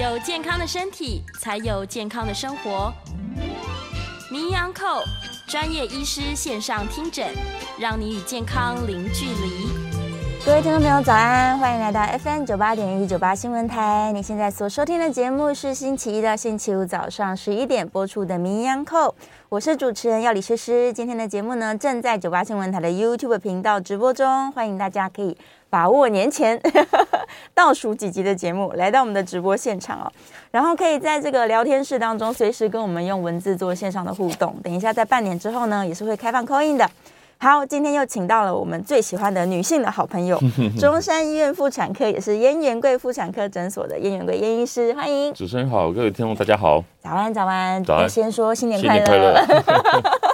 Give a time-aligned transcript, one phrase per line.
[0.00, 2.90] 有健康的身体，才有健康的生活。
[4.30, 5.02] 名医昂扣
[5.46, 7.28] 专业医师线上听诊，
[7.78, 9.68] 让你与健康零距离。
[10.42, 11.58] 各位听众朋友，早安！
[11.58, 14.10] 欢迎来到 FM 九八点一九八新闻台。
[14.12, 19.08] 你现在所收听的节目是星期一到星期五早上十一点播出的《名医央叩》，
[19.50, 20.90] 我是主持人药理诗诗。
[20.94, 25.36] 今天的节目呢，正在九八新闻台的 YouTube 频道直播中，欢迎大家可以
[25.70, 26.60] 把握年前
[27.54, 30.12] 倒数几集的节目，来到我们的直播现场哦。
[30.50, 34.54] 然后可以在这个聊天室当中，随时跟我们用文字做线上的互动。
[34.64, 36.90] 等一下，在半年之后呢，也是会开放 call in 的。
[37.38, 40.38] 好，今天又请到了我们最喜欢的女性的好朋友，
[40.78, 45.32] 中山医院妇产科也是燕元贵妇产科诊所的燕元贵燕医师，欢迎。
[45.32, 46.84] 主持人好，各位听众大家好。
[47.02, 48.08] 早安，早安，早安。
[48.08, 49.40] 先说新年快乐。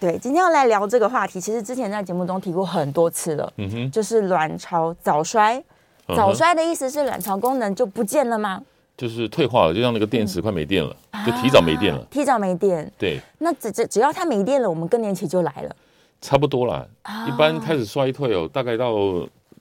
[0.00, 3.52] 对，今天要来聊这个话题，其实之前在节目中提过很多次了。
[3.56, 3.90] 嗯哼。
[3.90, 5.62] 就是卵巢早衰，
[6.08, 8.62] 早衰的意思是卵巢功能就不见了吗？
[8.96, 12.04] 就是退化了，就像那个电池快没电了，就提早没电了。
[12.10, 12.90] 提早没电。
[12.98, 13.20] 对。
[13.38, 15.76] 那只只只要它没电了，我们更年期就来了。
[16.20, 16.84] 差不多啦，
[17.28, 18.92] 一般开始衰退哦，大概到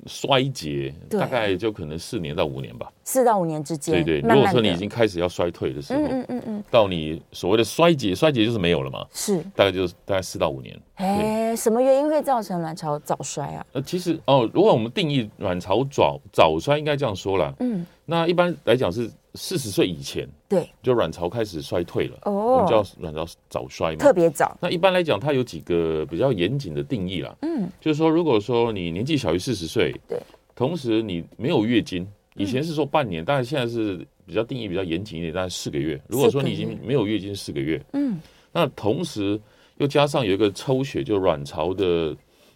[0.07, 2.91] 衰竭，大概就可能四年到五年吧。
[3.03, 4.03] 四到五年之间。
[4.03, 9.05] 对对，如果说你已经开始要衰退的时候，嗯嗯嗯，到你所谓的衰竭，衰竭就是没有了嘛。
[9.11, 10.79] 是，大概就是大概四到五年。
[10.95, 13.65] 哎，什么原因会造成卵巢早衰啊？
[13.73, 17.53] 呃，其实哦，如果我们定义卵巢早早衰，应该这样说啦。
[17.59, 19.09] 嗯，那一般来讲是。
[19.39, 24.57] 四十岁以前，对，就卵巢开始衰退了，哦，我们叫卵巢早衰嘛，特别早。
[24.59, 30.19] 那一般来讲，它有几个比较严谨的定义啦，嗯，就是说，如果说你年纪小于四十岁，对，
[30.55, 36.01] 同时你没有月经，以前是说半年，但是现在是比较定义比较严谨一点，大概四个月。
[36.07, 38.19] 如果说你已经没有月经四个月，嗯，
[38.51, 39.39] 那同时
[39.77, 42.15] 又加上有一个抽血，就卵巢的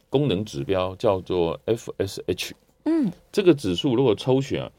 [0.09, 2.51] 功能指标叫做 FSH，
[2.85, 4.71] 嗯，这个指数如果抽血啊。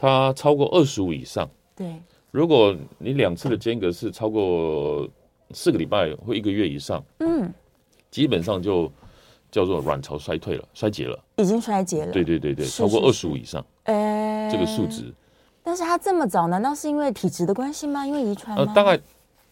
[0.00, 5.08] 它超过二十五以上，对，如果你两次的间隔是超过
[5.50, 7.52] 四个礼拜或一个月以上，嗯，
[8.08, 8.88] 基本上就
[9.50, 12.12] 叫做卵巢衰退了，衰竭了，已经衰竭了。
[12.12, 15.12] 对对对对，超过二十五以上，哎，这个数值。
[15.64, 18.06] 但是他这么早，难道是因为体质的关系吗？
[18.06, 18.64] 因为遗传吗？
[18.68, 18.96] 呃，大概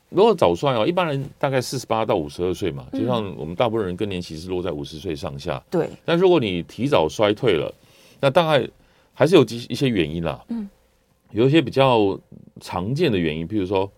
[0.08, 5.62] 如果早衰哦，一般人大概四十八到五十二岁嘛，就像我们大部分人更年期是落在五十岁上下。
[5.70, 5.88] 对。
[6.04, 7.72] 但如果你提早衰退了，
[8.20, 8.68] 那大概。
[9.18, 10.68] 还是有几一些原因啦，嗯，
[11.30, 12.20] 有一些比较
[12.60, 13.90] 常见的原因，比如说，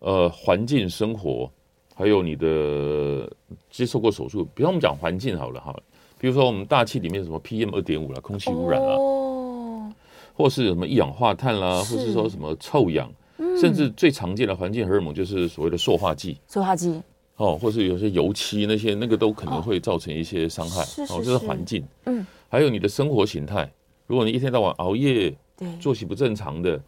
[0.00, 1.50] 呃，环境生活，
[1.94, 3.26] 还有你的
[3.70, 5.74] 接受过手术，比如我们讲环境好了哈，
[6.18, 9.90] 比如说我们大气里面什么 PM 二点五啦，空气污染啊，哦，
[10.34, 13.10] 或是什么一氧化碳啦，或是说什么臭氧，
[13.58, 17.00] 甚至最常见的环境荷尔蒙就是所谓的塑化剂，塑化剂，
[17.36, 23.70] 哦，或是有些油漆那些那个都可能会造成一些伤害，哦，这是环境，嗯，还有你的生活形态。
[24.06, 26.80] 如果你一天到晚熬夜，对，作息不正常的，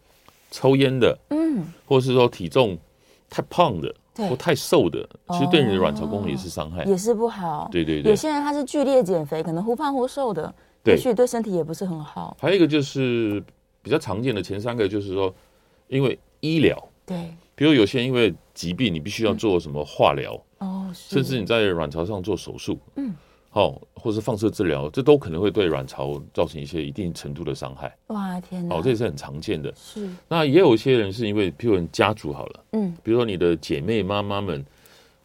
[0.51, 2.77] 抽烟的，嗯，或者是说体重
[3.31, 7.69] 太胖的，对，或太瘦的，其实对你的卵巢功能也是伤害，也是不好。
[7.71, 10.53] 对对对，有些人他是剧烈减肥，可能忽胖忽瘦的，
[10.85, 12.37] 也许对身体也不是很好。
[12.41, 13.43] 还有一个就是
[13.83, 15.33] 比较常见的前三个，就是说
[15.87, 16.77] 因为医疗，
[17.07, 23.13] 对，比如有些人因为疾病，你必须要做什么化疗，哦，甚至你在卵巢上做手术，嗯。
[23.55, 27.95] 好，或是放射治疗，这都可能会对卵巢造成一些一定程度的伤害。
[28.07, 28.75] 哇天哪！
[28.75, 29.71] 哦，这也是很常见的。
[29.77, 30.09] 是。
[30.27, 34.65] 那也有一些人是因为，譬如家族好了，嗯，比如说你的姐妹妈妈们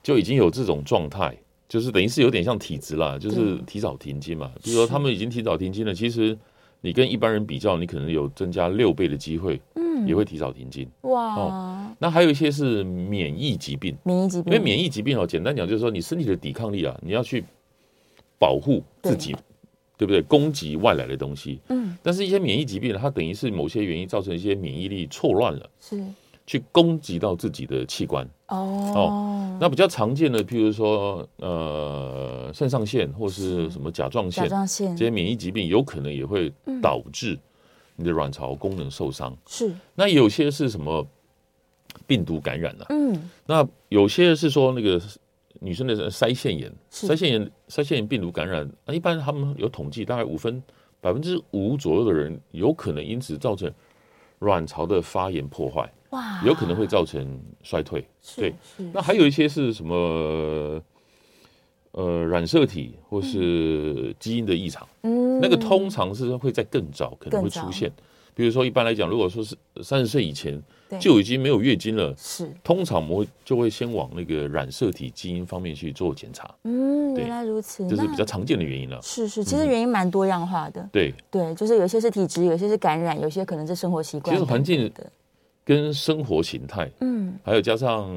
[0.04, 1.38] 就已经有这种状态，
[1.70, 4.52] 就是等于是有点像体质啦，就是提早停经嘛。
[4.62, 6.38] 比如说他们已经提早停经了，其实
[6.82, 10.90] 你跟一般人比较，你可能有增加六倍的机会，嗯，也会提早停经。
[11.02, 11.36] 哇。
[11.36, 11.96] 哦。
[12.00, 17.44] 那还有一些是免疫疾病，免疫疾病，因为免疫疾病哦，简单讲就是说你身体的抵抗力啊，你要去。
[18.40, 19.42] 保护自己，对，
[19.98, 20.22] 对不对？
[20.22, 21.60] 攻击外来的东西。
[21.70, 26.00] 嗯，但是一些免疫疾病呢，它等于是某些原因造成一些免疫力错乱了，是
[26.48, 28.28] 去攻击到自己的器官。
[28.48, 28.58] 哦，
[28.96, 36.52] 哦，那比较常见的，譬如说，呃，肾上腺或是什么甲状腺，甲状腺这些免疫疾病，有可能也会
[36.82, 37.38] 导致
[37.96, 39.38] 你的卵巢功能受伤。
[39.46, 41.06] 是，那有些是什么
[42.08, 42.88] 病毒感染了？
[42.90, 45.00] 嗯，那有些是说那个。
[45.60, 50.62] 女生的腮腺炎，腮腺炎，腮腺炎病毒感染，一般他们有统计，大概五分
[51.02, 53.74] 百分之五左右的人有可能因此造成
[54.38, 58.06] 卵巢的发炎破坏，哇，有可能会造成衰退。
[58.36, 58.54] 对，
[58.94, 60.82] 那还有一些是什么？
[61.94, 67.92] 呃，染色体或是基因的异常，嗯，那个通常是会在更早可能会出现，
[68.36, 70.62] 比如说一般来讲，如果说是三十岁以前
[71.00, 76.54] 就已经没有月经了，是通常我们会就会先往那个染色体基因方面去做检查。
[76.66, 79.02] 嗯，原来如此，这是比较常见的原因了。
[79.02, 80.88] 是是，其实原因蛮多样化的。
[80.92, 84.36] 对对，就是有些是体质，有些是感染，有些可能是生活习惯。
[84.36, 84.92] 其实环境
[85.68, 88.10] 跟生活形态，嗯，还有加上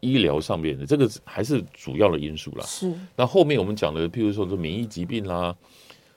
[0.00, 2.64] 医疗上面的这个还是主要的因素啦。
[2.66, 2.92] 是。
[3.16, 5.56] 那后面我们讲的，譬如说这免疫疾病啦，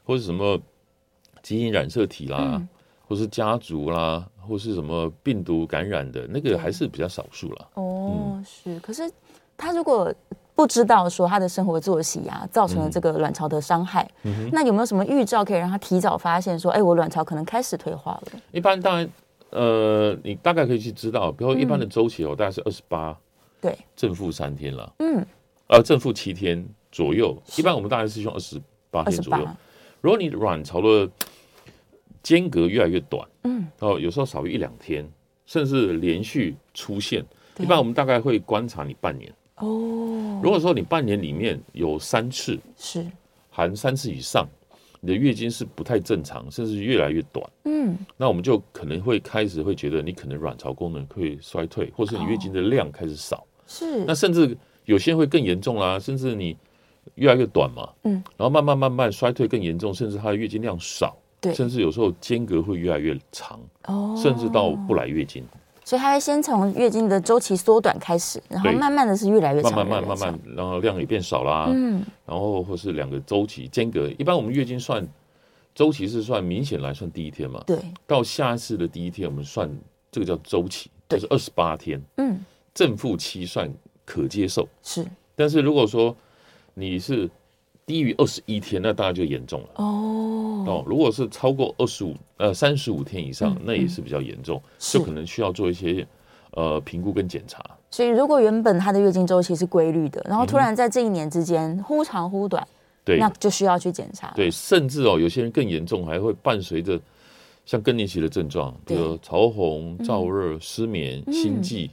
[0.04, 0.60] 或者什么
[1.42, 2.68] 基因染色体啦，嗯、
[3.08, 7.68] 或是家族啦，或是什么病毒感染的那个，还是比较少数啦。
[7.76, 8.78] 哦，嗯、是。
[8.82, 9.10] 可是
[9.56, 10.14] 他如果
[10.54, 18.34] 不知道说他的生活作息啊，造成了这个卵巢的伤害，嗯、那有没有什么预兆可以让他提早发现说，哎，我卵巢可能开始退化了？
[18.52, 19.10] 一般当然。
[19.54, 23.16] 呃，你大概可以去知道，比如说一般的周期哦，大概是二十八，
[23.62, 25.26] 对，正负三天了，嗯，
[25.68, 27.40] 呃，正负七天左右。
[27.58, 28.60] 一般我们大概是用二十
[28.90, 29.48] 八天左右。
[30.02, 31.10] 如果你卵巢的
[32.22, 35.08] 间隔越来越短，嗯，哦，有时候少于一两天，
[35.46, 37.24] 甚至连续出现，
[37.60, 39.32] 一般我们大概会观察你半年。
[39.58, 43.06] 哦，如果说你半年里面有三次，是
[43.50, 44.48] 含三次以上。
[45.06, 47.46] 你的月经是不太正常，甚至越来越短。
[47.66, 53.46] 嗯，那我们就可能会开始会觉得你可能卵巢功能会衰退，或是你月经的量开始少。
[53.68, 56.56] 是、哦，那甚至有些人会更严重啦，甚至你
[57.16, 57.90] 越来越短嘛。
[58.06, 61.18] 嗯，然后慢慢慢慢衰退更严重，甚至它的月经量少。
[61.42, 63.60] 对，甚至有时候间隔会越来越长。
[63.88, 65.44] 哦，甚至到不来月经。
[65.86, 71.68] 所以它会先从月经的周期缩短开始，然后慢慢的是越来越长，慢慢慢慢慢，然后量也变少啦。
[71.70, 75.06] 嗯，然后或是两个周期间隔，一般我们月经算
[75.76, 77.62] 周期是算明显来算第一天嘛。
[77.66, 77.78] 对，
[78.08, 79.70] 到下一次的第一天，我们算
[80.12, 82.02] 这个叫周期，就是二十八天。
[82.18, 82.40] 嗯，
[82.74, 83.72] 正负七算
[84.06, 84.68] 可接受。
[84.82, 85.06] 是，
[85.36, 86.16] 但是如果说
[86.76, 87.30] 你是
[87.86, 89.68] 低于二十一天，那当然就严重了。
[89.76, 96.08] 哦哦，如果是超过二十五呃三十五天以上，那也是比较严重，就可能需要做一些
[96.52, 97.64] 呃评估跟检查。
[97.92, 102.66] 所以，如果原本她的月经周期是规律的，然后突然在这一年之间忽长忽短，
[103.04, 104.32] 对，那就需要去检查。
[104.36, 107.00] 对，甚至哦，有些人更严重，还会伴随着。
[107.66, 111.90] 像更年期的症状，比如潮红、燥热、失眠、心悸，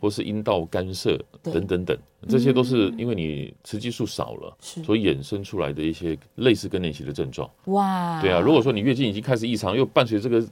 [0.00, 1.96] 或是阴道干涩等等等，
[2.28, 7.48] 这些都是因为你雌激素少了，所以衍生出来的一些类似更年期的症状。
[7.66, 10.44] 哇，对啊，如果说你月经已经开始异常，又伴随这个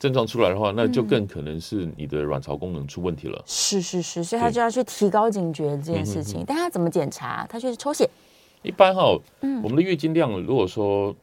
[0.00, 3.40] 症状出来的话，那就更可能是你的卵巢功能出问题了。
[3.46, 6.42] 是是是，所以他就要去提高警觉这件事情。
[6.44, 7.46] 但他怎么检查？
[7.48, 8.10] 他去抽血。
[8.62, 9.16] 一般哈，
[9.62, 11.14] 我们的月经量如果说。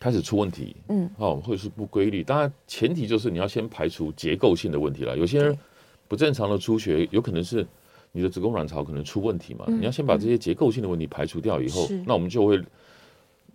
[0.00, 5.16] 开始出问题，嗯，哦，或者是不规律，当然前提就是你要先排除结构性的问题了。
[5.18, 5.58] 有些人
[6.06, 7.66] 不正常的出血，有可能是
[8.12, 9.64] 你的子宫卵巢可能出问题嘛。
[9.66, 12.62] 嗯、你要先把这些结构性的问题排除掉以后，是那我们就会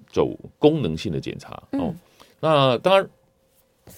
[0.07, 1.51] 走功能性的检查。
[1.71, 1.95] 哦，嗯、
[2.41, 3.09] 那当然，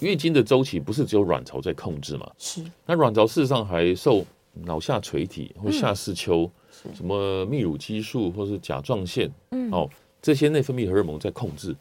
[0.02, 2.32] 月经的周期不是只有卵巢在控制嘛？
[2.38, 2.64] 是。
[2.86, 6.50] 那卵巢事实上还受脑下垂体或下视丘、
[6.86, 9.90] 嗯、什么泌乳激素或是甲状腺，嗯，哦，
[10.22, 11.76] 这些内分泌荷尔蒙在控制。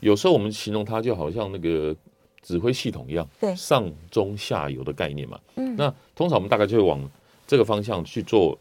[0.00, 1.94] 有时候我们形容它就好像那个
[2.42, 5.38] 指挥系统一样，对，上中下游的概念嘛。
[5.56, 7.10] 嗯，那通常我们大概就会往
[7.46, 8.56] 这个方向去做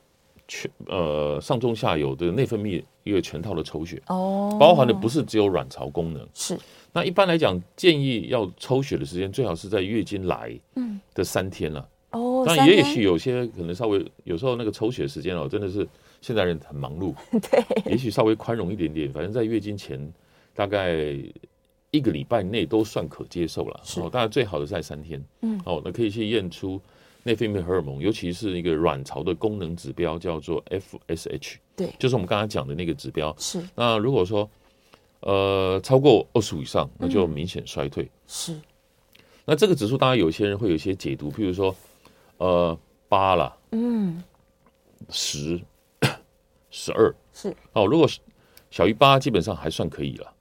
[0.48, 6.58] 全呃上中下游的内分泌一个全套的抽血哦，包含的不是只有卵巢功能是。
[6.92, 12.44] 那一般来讲，建议要抽血的时间最好是在月经来嗯的三天了哦。
[12.48, 15.88] 那也许有些可能稍微有时候那个抽血时间哦，真的是
[16.22, 17.14] 现在人很忙碌，
[17.52, 20.12] 对，也许稍微宽容一点点，反正在月经前。
[20.58, 20.92] 大概
[21.92, 26.82] 一个礼拜内都算可接受了，哦，当然最好的是在三天，嗯，哦，那可以去验出
[27.22, 33.62] 内分泌荷尔蒙，尤其是一个卵巢的功能指标，叫做 FSH，对，就是我们刚才讲的那个指标，是。
[33.76, 34.50] 那如果说
[35.20, 38.60] 呃超过二十五以上，那就明显衰退，是。
[39.46, 41.76] 那这个指数当然有些人会有一些解读，譬如说
[42.38, 42.76] 呃
[43.08, 44.24] 八了，嗯，
[45.10, 45.62] 十、
[46.72, 47.56] 十二，是。
[47.74, 48.20] 哦，如果是。
[48.70, 50.34] 小于八基本上还算可以了，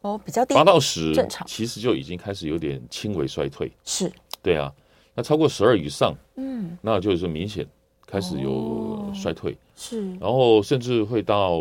[0.00, 4.72] 哦，比较低，八到十正常，其实就已经开始有点轻微衰退，是，对啊，
[5.14, 7.66] 那超过十二以上，嗯，那就是明显
[8.06, 11.58] 开始有衰退，是，然后甚至会到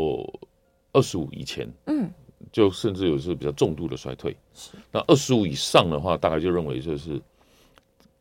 [0.93, 2.07] 二十五以前，嗯，
[2.51, 7.19] 就甚至有时候比较重度的衰退，是，那二十五以上的话，大概就认为就是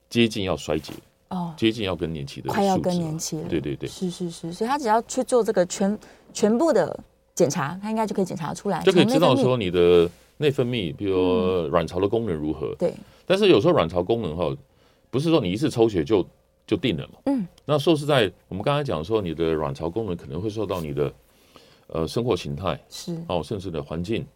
[0.09, 0.95] 接近要衰竭，
[1.29, 5.99] 哦，接近要更年期的，快要更年期了，对对对，是是是，所以他只要去做这个全
[6.33, 6.99] 全部的。
[7.37, 12.75] 检查，他应该就可以检查出来，就可以知道说你的内分泌，比如卵巢的功能如何。
[12.77, 12.93] 对，
[13.27, 14.53] 但是有时候卵巢功能哈，
[15.11, 16.27] 不是说你一次抽血就
[16.67, 17.19] 就定了嘛。
[17.27, 21.13] 嗯，那说实在，我们刚才讲说你的卵巢功能可能会受到你的
[21.89, 23.17] 呃生活形态是。
[23.29, 24.27] 哦，甚至的环境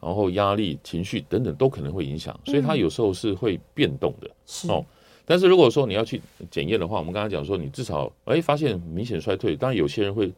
[0.00, 4.30] 然后压力、情绪等等都可能会影响，所以它有时候是会变动的。
[4.46, 4.70] 是。
[4.70, 4.82] 哦，
[5.26, 10.32] 但是如果说你要去检验的话，我们刚才讲说，你至少哎发现明显衰退，当然有些人会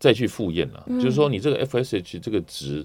[0.00, 2.84] 再去复验了，就是说你这个 FSH 这个值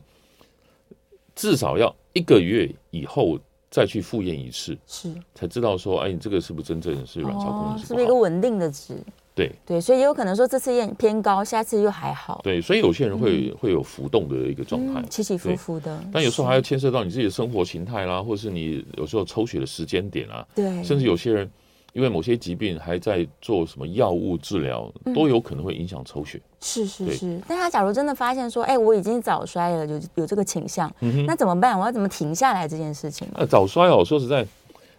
[1.34, 3.40] 至少要一个月以后
[3.72, 7.88] 再去复验一次，是才知道说，哎，你这个是不是真正是卵巢功能是不？
[7.88, 9.02] 是不是一个稳定的值？
[9.34, 12.40] 对对，所以也有可能说这次验偏高，下次又还好。
[12.42, 16.02] 对，所以有些人会、嗯、会有浮动的一个状态，起起伏伏的。
[16.12, 20.46] 但有时候还要牵涉到你自己的生活形态啦，或者是你有时候抽血的时间点啊。
[20.56, 21.52] 对，甚至有些人
[21.96, 26.42] 因为某些疾病还在做什么药物治疗，都有可能会影响抽血。
[26.60, 31.80] 是是是，但他假如真的发现说，哎，我已经早衰了，有有这个倾向，嗯、那怎么办？
[31.80, 33.26] 我要怎么停下来这件事情？
[33.34, 34.46] 那早衰哦，说实在，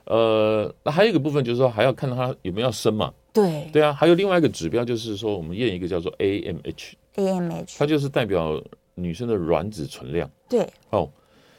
[0.04, 3.12] 呃，那还有一个部分就是说，还要看到他有没有要生嘛。
[3.30, 8.58] 对对啊，还有另外一个指标，就是说我们验一个叫做 AMH，AMH，它就是代表
[8.94, 10.30] 女生的卵子存量。
[10.48, 11.10] 对哦，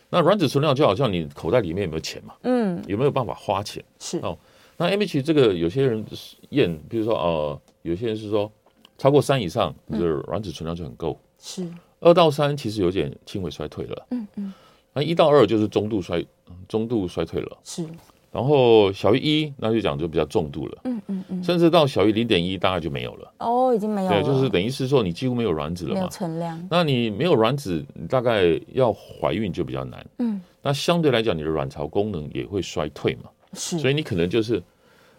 [0.09, 2.33] 那卵子存量就好像你口袋里面有没有钱嘛？
[2.41, 3.83] 嗯，有没有办法花钱？
[3.99, 4.35] 是哦，
[4.77, 6.05] 那 AMH 这个有些人
[6.49, 8.51] 验，比如说呃，有些人是说
[8.97, 11.19] 超过三以上，你的卵子存量就很够。
[11.39, 11.67] 是
[11.99, 14.07] 二到三其实有点轻微衰退了。
[14.11, 14.53] 嗯嗯，
[14.93, 16.23] 那一到二就是中度衰
[16.67, 17.57] 中度衰退了。
[17.63, 17.85] 是。
[18.29, 23.33] 然后小于一，那就讲就比较重度了，嗯嗯嗯，甚至到小于零点一，大概就没有了。
[23.39, 24.21] 哦，已经没有了。
[24.21, 25.95] 对，就是等于是说你几乎没有卵子了嘛。
[25.95, 26.67] 没有存量。
[26.69, 28.43] 那你没有卵子，你大概
[28.73, 30.05] 要怀孕就比较难。
[30.19, 30.39] 嗯。
[30.61, 33.29] 那相对来讲，你的卵巢功能也会衰退嘛。
[33.53, 33.79] 是。
[33.79, 34.61] 所以你可能就是，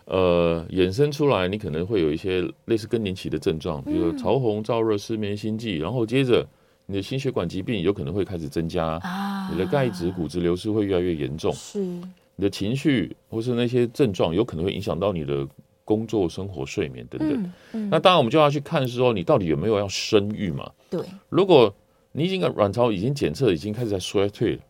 [0.05, 6.47] 呃，衍生出来，你可能会有一些类似更年期的症状，比如潮红、燥热、失眠、心悸，然后接着
[6.87, 11.53] 你的心血管疾病有可能会开始增加啊，你的钙质、骨质流失会越来越严重。
[11.53, 11.81] 是。
[11.81, 15.45] 你的情绪或是那些症状，有可能会影响到你的
[15.85, 17.43] 工作、生活、睡眠等等。
[17.43, 20.71] 嗯嗯、那当然，我们就要去看，是说你到底有没有要生育嘛？
[20.89, 21.01] 对。
[21.29, 21.75] 如果
[22.13, 24.61] 你已经卵巢已经检测已经开始在衰退了，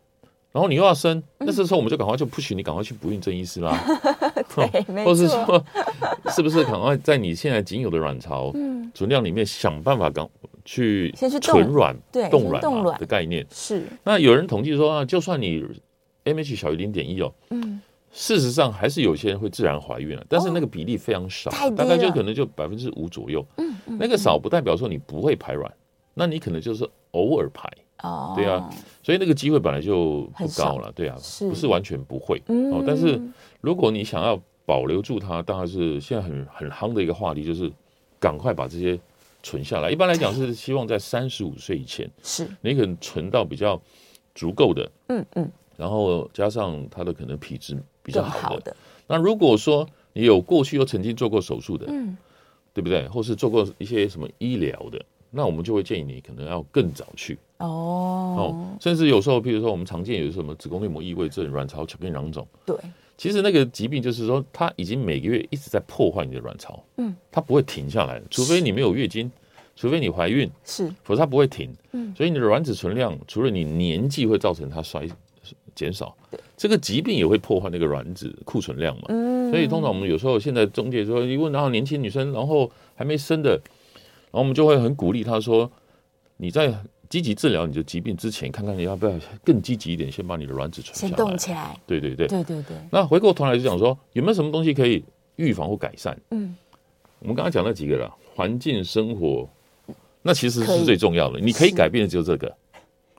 [0.51, 3.77] 然后你又要生，嗯、那这时候我们就赶快就不许你赶快去不孕症医师啦。
[5.05, 5.63] 或是说，
[6.31, 8.51] 是不是赶快在你现在仅有的卵巢
[8.93, 10.27] 存量里面想办法赶
[10.65, 11.95] 去存卵、
[12.31, 13.45] 冻卵的概念？
[13.51, 13.83] 是。
[14.03, 15.65] 那有人统计说啊，就算你。
[16.25, 17.79] AMH 小于零点一哦，嗯，
[18.11, 23.43] 事实上还是有些人会自然怀孕了，但是那个比例非常少，大概就可能就百分之五左右。
[23.85, 25.73] 那个少不代表说你不会排卵，
[26.13, 27.67] 那你可能就是偶尔排
[28.03, 28.69] 哦，对啊，
[29.03, 32.83] 所以那个机会本来就不高了，对啊，不是完全不会哦。
[32.85, 33.19] 但是
[33.61, 37.71] 如果你想要保留住它，当然是现在很很夯的一个话题，就是
[38.19, 38.99] 赶快把这些
[39.43, 39.89] 存下来。
[39.89, 43.81] 一般来讲是希望在三十五岁以前，是你可能存到比较
[44.35, 45.51] 足够的，嗯嗯。
[45.75, 48.75] 然后加上它的可能皮质比较好的，好的，
[49.07, 52.17] 那如果说你有过去又曾经做过手术的，嗯，
[52.73, 53.07] 对不对？
[53.07, 57.37] 或是做过一些什么医疗的，那我们就会建议你可能要更早去。
[57.57, 62.75] 哦，哦，甚至有时候，譬如说我们常见有什么子宫内膜异位症、卵巢巧克力囊肿，对，
[63.17, 69.29] 其实那个疾病就是说它已经每个月一直在破坏你的卵巢，嗯，它不会停下来，除非你没有月经，
[69.75, 75.07] 除非你怀孕，是，否则它不会停，嗯，所以你的卵子存量，除了你年纪会造成它衰。
[75.75, 76.13] 减少，
[76.57, 79.03] 这个疾病也会破坏那个卵子库存量嘛。
[79.07, 83.57] 嗯，所以通常我们有时候现在中介说，一问到年轻女生，然后还没生的，
[84.31, 85.69] 然后我们就会很鼓励他说，
[86.37, 86.73] 你在
[87.09, 91.75] 积极治疗你的疾病之前，看看你要不要更积极一点，先把你的卵子存下来，先动起来。
[91.87, 92.77] 对对对，对对对。
[92.91, 95.03] 那回过头来就讲说，有没有什么东西可以
[95.37, 96.15] 预防或改善？
[96.29, 96.55] 嗯，
[97.19, 99.49] 我们刚刚讲那几个了，环境生活，
[100.21, 102.55] 那其实是最重要的，你可以改变的只有这个。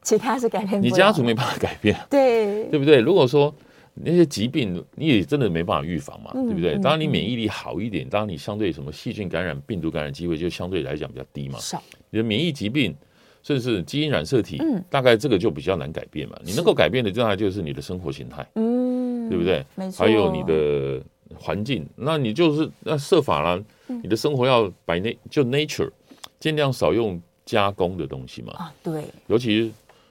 [0.02, 3.00] 其他是改变，你家族没办法改变，对对不对？
[3.00, 3.54] 如果说
[3.94, 6.78] 那些疾病你也真的没办法预防嘛，嗯、对不对？
[6.78, 11.58] 当然你免疫力好一点，当然你相对什么细菌感染、病毒感染机会就相对来讲比较低嘛。
[11.58, 12.94] 少你的免疫疾病，
[13.42, 16.38] 甚至是基因染色体，嗯，大概这个就比较难改变嘛。
[16.44, 19.64] 你能够改变的，当然就是你的生活形态，嗯，对不对？
[19.74, 20.06] 没错。
[20.06, 21.02] 还有你的
[21.34, 25.90] 环境，那你就是那设法啦，你的生活要摆那就 nature，
[26.38, 28.52] 尽量少用加工的东西嘛。
[28.54, 29.70] 啊，对，尤其是。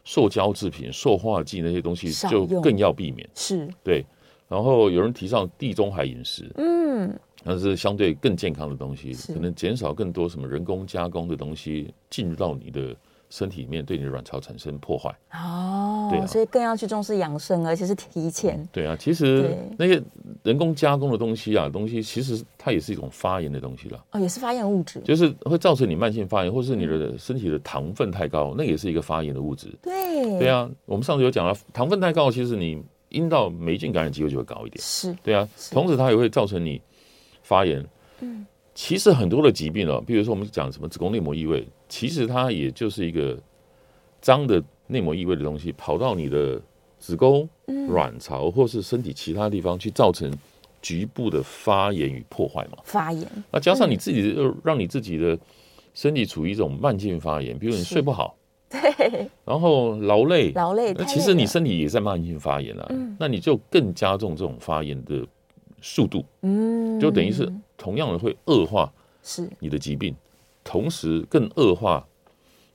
[0.09, 4.03] 塑胶制品、塑化剂那些东西就更要避免，是对。
[4.47, 12.95] 然后有人提倡地中海饮食，嗯，那是相对更健康的东西，可能减少更多什么人工加工的东西进入到你的。
[13.29, 18.67] 身体里面对你的卵巢产生破坏哦，对啊，所以更要去重视养生，而且是提前。
[18.71, 20.01] 对啊，其实那些
[20.43, 24.03] 人工加工的东西啊，东西其实它也是一种发炎的东西了。
[24.11, 29.67] 哦，也是发炎物质，就是会造成你慢性发炎，或是你的身体的糖分太高，那也是一个发炎的物质。
[29.83, 34.81] 对，对啊，我们上次有讲了，糖分太高，其实你阴道霉菌感染机会就会高一点。
[34.81, 36.81] 是，对啊，同时它也会造成你
[37.43, 37.85] 发炎。
[38.21, 38.45] 嗯。
[38.81, 43.37] 其实很多的疾病哦，比如说我们讲什么子宫内膜异位，其实它也就是一个
[44.21, 46.59] 脏的内膜异位的东西跑到你的
[46.97, 47.47] 子宫、
[47.89, 50.31] 卵巢或是身体其他地方去，造成
[50.81, 52.77] 局部的发炎与破坏嘛？
[52.85, 53.27] 发炎。
[53.51, 55.37] 那加上你自己的，让你自己的
[55.93, 58.33] 身体处于一种慢性发炎，比如你睡不好，
[58.71, 65.27] 对，然后劳累，劳累，那其实你身体也在慢性发炎了，那你就更加重这种发炎的
[65.81, 68.87] 速度，嗯，就等于是同样的会恶化
[69.23, 70.15] 是你的疾病，
[70.63, 72.05] 同时更恶化。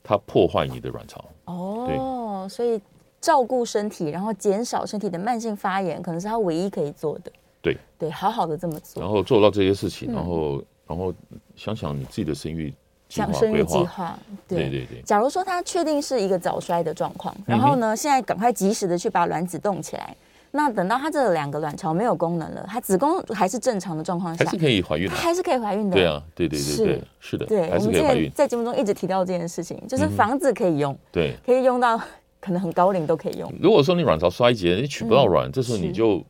[0.07, 2.79] 它破坏你的卵巢哦，所以
[3.23, 7.33] 照顾身体，然后减少身体的慢性发炎，可能是他唯一可以做的。
[7.63, 11.11] 对对，好好的这么做，然后做到这些事情，然后然后
[11.57, 12.71] 想想你自己的生育
[13.09, 15.01] 想生育计划，对对对。
[15.07, 20.15] 假如说他确定是一个早衰的状况，然后呢，现在赶快及时的去把卵子冻起来。
[20.57, 25.97] 那等到她这两个卵巢没有功能了，她子宫还是正常的状况下，还是可以怀孕的，还是可以怀孕的。
[25.97, 27.69] 对啊，对对对对，是的，对。
[27.71, 32.01] 我们之前在节目中一直提到这件事情，就是房子可以用，对，可以用到
[32.41, 33.53] 可能很高龄都可以用。
[33.61, 36.25] 如果说你卵巢衰竭，你取不到卵，这时候你就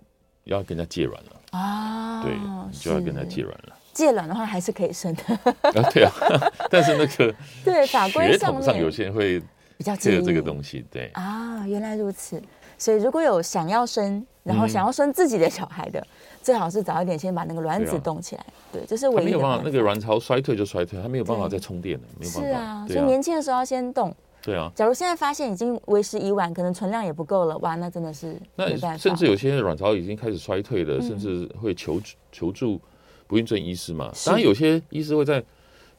[0.45, 2.23] 要跟人家借卵了啊。
[2.23, 3.77] 对，你就要跟人家借卵了。
[3.93, 5.23] 借卵的话还是可以生的。
[5.61, 6.13] 啊，对啊，
[6.71, 9.39] 但是那个对法规上有些人会
[9.77, 10.83] 比较介意这个东西。
[10.91, 12.43] 对啊，原来如此。
[12.79, 16.07] 所以，如果有想要生，然后想要生自己的小孩的，嗯、
[16.43, 18.45] 最好是早一点先把那个卵子冻起来。
[18.73, 19.25] 对，这、就是唯一的。
[19.25, 22.49] 没有办法，那个卵巢衰退就衰退，它没有办法再充电了，没有办法。
[22.49, 24.15] 是啊，啊所以年轻的时候要先冻。
[24.43, 24.71] 对啊。
[24.75, 28.89] 假如现在发现已经为时已晚，可能存量也不够了，哇，那真的是没办法。
[28.89, 32.01] 那甚至有些卵巢已经开始衰退了，嗯、甚至会求
[32.31, 32.79] 求助
[33.27, 34.13] 不孕症医师嘛。
[34.27, 35.43] 当然，有些医师会在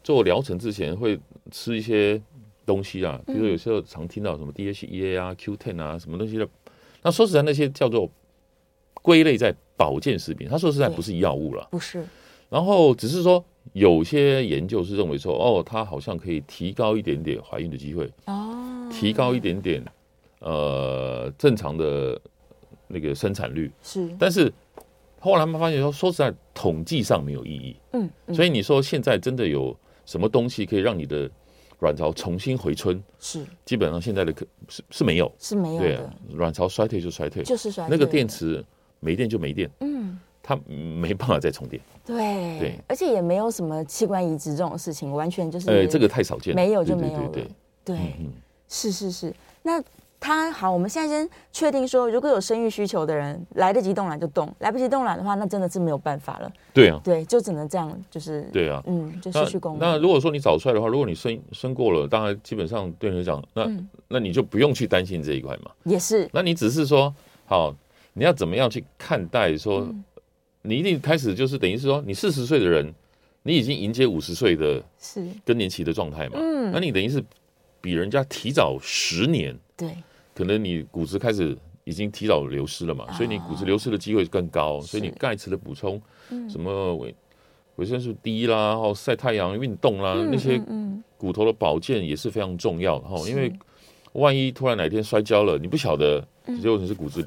[0.03, 2.21] 做疗程之前会吃一些
[2.63, 6.47] 东西啊，比如说有时候常听到什么 DHEA 啊、Q10 啊什么东西的。
[7.05, 8.09] 那说实在，那些叫做
[9.03, 12.03] 归类在保健食品，它说实在不是药物了，不是。
[12.49, 19.85] 然后只是说有些研究是认为说，哦，它好像可以提高一点点怀孕的机会，哦，提高一点点
[20.39, 22.19] 呃正常的
[22.87, 24.09] 那个生产率是。
[24.17, 24.51] 但是
[25.19, 28.33] 后来他们发现说，说实在，统计上没有意义，嗯，嗯。
[28.33, 31.29] 所以你说现在真的有什么东西可以让你的？
[31.85, 37.95] 卵巢重新回春是基本上现在的可是是没有是没有的，卵巢衰退就衰退，就是衰退。
[37.95, 38.63] 那个电池
[38.99, 41.79] 没电就没电，嗯，它没办法再充电。
[42.03, 47.47] 对对，而且也没有什么器官移植这种事情，完全就是呃，这个太少见，没有就没有了。
[47.83, 47.97] 对，
[48.67, 49.79] 是是是，那。
[50.25, 56.51] 他好，我们现在先确定说，如果有生育需求的人，来得及冻卵就冻，来不及冻卵的话，那真的是没有办法了。
[56.73, 59.87] 对啊，对，就只能这样，就是对啊，嗯，就失去功能。
[59.87, 65.69] 那如果说你早衰的话，如果你生生过了，当然基本上对你来讲，那、嗯、那你就不用去担心这一块嘛。
[65.83, 66.27] 也是。
[66.33, 67.13] 那你只是说，
[67.45, 67.71] 好，
[68.13, 70.03] 你要怎么样去看待说，嗯、
[70.63, 72.91] 你一定开始就是等于是说，你四十岁的人，
[73.43, 76.39] 你已经迎接五十岁的是更年期的状态嘛？
[76.41, 77.23] 嗯，那你等于是
[77.79, 79.55] 比人家提早十年。
[79.77, 79.95] 对。
[80.35, 85.99] 可能你骨质开始已经提早流失了嘛，所以你骨质流失的机会更高，所以你钙质的补充，
[86.47, 87.15] 什么维
[87.77, 90.61] 维生素 D 啦，然后晒太阳、运动啦，那些
[91.17, 93.51] 骨头的保健也是非常重要的哈，因为
[94.13, 96.25] 万一突然哪天摔跤了，你不晓得，
[96.61, 97.25] 结果你是骨质。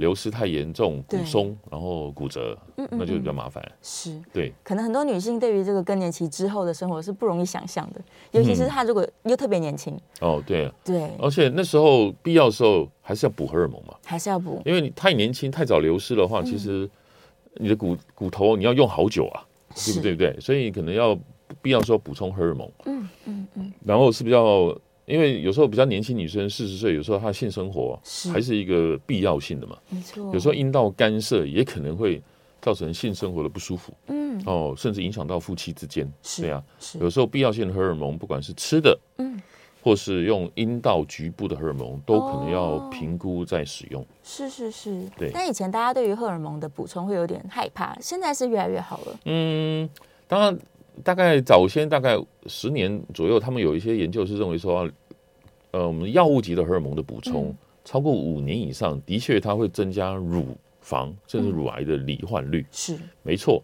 [0.00, 3.62] 流失太严重，骨松，然后骨折，那就比较麻烦。
[3.82, 8.00] 是，对，可能很多女性对于这个更年期之后的生活是不容易想象的，
[8.32, 9.96] 尤其是她如果又特别年轻。
[10.20, 16.88] 哦，对，对，而且那时候必要的时候还是要补荷尔蒙嘛，还是要补，因为你太年轻、太早流失的话，其实
[17.54, 19.46] 你的骨骨头你要用好久啊，
[19.86, 20.16] 对不对？
[20.16, 21.16] 对，所以可能要
[21.60, 22.70] 必要时候补充荷尔蒙。
[22.86, 24.74] 嗯嗯嗯，然后是比较。
[25.10, 27.98] 因为有时候比较年轻女生四十岁，有时候她性生活
[28.32, 29.76] 还是一个必要性的嘛。
[29.88, 30.32] 没错。
[30.32, 32.22] 有时候阴道干涉也可能会
[32.60, 33.92] 造成性生活的不舒服。
[34.06, 34.40] 嗯。
[34.46, 36.10] 哦，甚至影响到夫妻之间。
[36.22, 36.42] 是。
[36.42, 36.62] 对啊。
[36.78, 36.98] 是。
[36.98, 39.40] 有时候必要性的荷尔蒙，不管是吃的，嗯，
[39.82, 44.06] 或是用阴道局部的荷尔蒙，都可能要评估再使用。
[44.22, 45.08] 是是是。
[45.18, 45.30] 对。
[45.34, 49.20] 但以前大家对于荷尔蒙的补充会有点害怕，现在是越来越好了。
[49.24, 49.90] 嗯，
[50.28, 50.58] 当然，
[51.02, 54.88] 大概早先大概十年左右，他们有一些研究是认为说。
[55.72, 62.66] 呃，我们药物级的荷尔蒙的补充、嗯、超过五年以上，的确它会增加乳房甚至乳癌的罹患率。
[62.72, 63.62] 是，没错。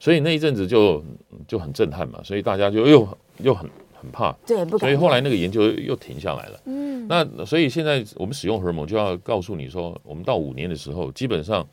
[0.00, 1.02] 所以那一阵子就
[1.46, 3.08] 就很震撼嘛，所以大家就又
[3.38, 3.68] 又很
[4.00, 4.32] 很怕。
[4.46, 4.78] 对，不。
[4.78, 6.60] 所以后来那个研究又停下来了。
[6.66, 7.08] 嗯。
[7.08, 11.66] 那所以现在我们使用荷尔蒙，就要告诉你说，我们到五年的时候，基本上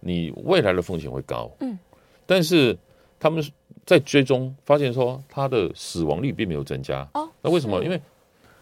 [0.00, 1.50] 你未来的风险会高。
[1.60, 1.76] 嗯。
[2.26, 2.78] 但是
[3.18, 3.42] 他们
[3.84, 7.08] 在追踪发现说，它的死亡率并没有增加。
[7.14, 7.28] 哦。
[7.42, 7.82] 那为什么？
[7.82, 8.00] 因为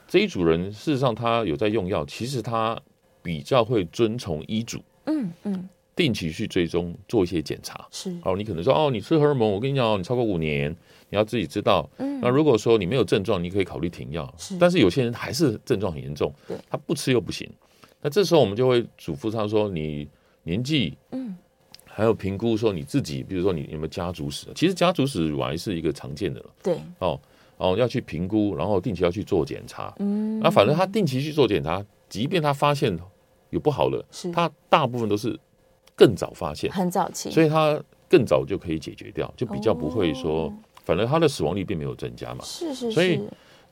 [0.09, 2.81] 这一组人事实上他有在用药，其实他
[3.23, 4.81] 比较会遵从医嘱。
[5.07, 7.87] 嗯嗯，定期去追踪做一些检查。
[7.91, 10.71] 是，哦，你可能说哦，你吃荷尔蒙，我跟你讲，你超过五年，
[11.11, 11.89] 你要自己知道。
[11.99, 14.33] 嗯，那如果说你没有症状，你可以考虑停药。
[14.39, 17.49] 是，但是有些人还是症状很严重，对，他不吃又不行。
[18.03, 20.09] 那这时候我们就会嘱咐他说，你
[20.43, 21.37] 年纪，嗯，
[21.85, 24.47] 还有评估说你自己，比如说你有没有家族史？
[24.55, 26.47] 其实家族史乳癌是一个常见的了。
[26.63, 27.21] 对，哦。
[27.57, 29.95] 哦，要去评估，然后定期要去做检查。
[29.99, 32.97] 嗯，那反正他定期去做检查，即便他发现
[33.51, 35.39] 有不好的，他大部分都是
[35.95, 42.45] 更早发现，很早期，所以他更早就可以解决掉，就比较不会说，哦、反正他的死亡率并没有增加嘛。
[42.45, 42.93] 是是是。
[42.93, 43.21] 所以，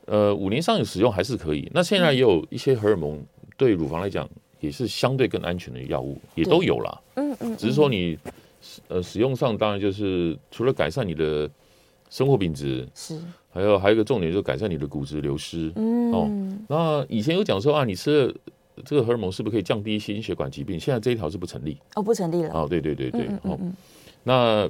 [0.05, 1.69] 呃，五年上有使用还是可以。
[1.73, 3.23] 那现在也有一些荷尔蒙
[3.57, 4.27] 对乳房来讲
[4.59, 7.01] 也是相对更安全的药物，也都有啦。
[7.15, 7.57] 嗯嗯，嗯。
[7.57, 8.17] 只是说你
[8.87, 11.49] 呃使用上当然就是除了改善你的
[12.15, 13.19] 生活品质是。
[13.51, 15.69] 还有还有一个重点，就是改善你的骨质流失。
[15.75, 16.29] 嗯，哦，
[16.69, 18.33] 那以前有讲说啊，你吃了
[18.85, 20.79] 这个荷尔蒙是不是可以降低心血管疾病？
[20.79, 21.77] 现在这一条是不成立。
[21.95, 22.53] 哦，不成立了。
[22.53, 23.25] 哦，对对对对。
[23.27, 23.73] 嗯嗯，嗯哦，
[24.23, 24.69] 那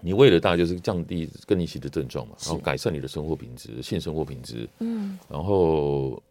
[0.00, 4.66] 你为了大家就是降低更年期的症状嘛，然后改善你的生活品质、性生活品质。
[4.78, 5.18] 嗯。
[5.28, 6.22] 然后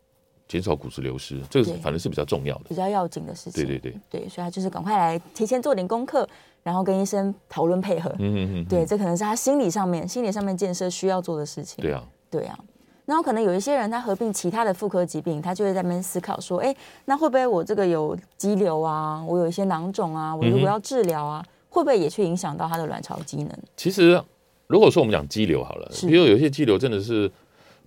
[0.48, 3.64] 减少骨质流失，这个反正是比较重要的、比较要紧的事情。
[3.64, 6.28] 对对对对，所以他就是赶快来提前做点功课。
[6.66, 11.80] 然后跟医生讨论配合，嗯嗯嗯，对，这可能是他心理上面、心理上面建设需要做的事情。
[11.80, 12.58] 对啊，对啊。
[13.06, 16.76] 然后可能有一些人他合并其他的妇科疾病，他就会在那边思考说，哎，
[17.06, 23.52] 那会不会我这个有肌瘤啊，我有一些囊肿啊，我如果要治疗啊，嗯、会不会也去影响到他的卵巢机能？
[23.78, 24.20] 其实，
[24.66, 27.32] 如果说我们讲肌瘤好了，比如有些肌瘤真的是，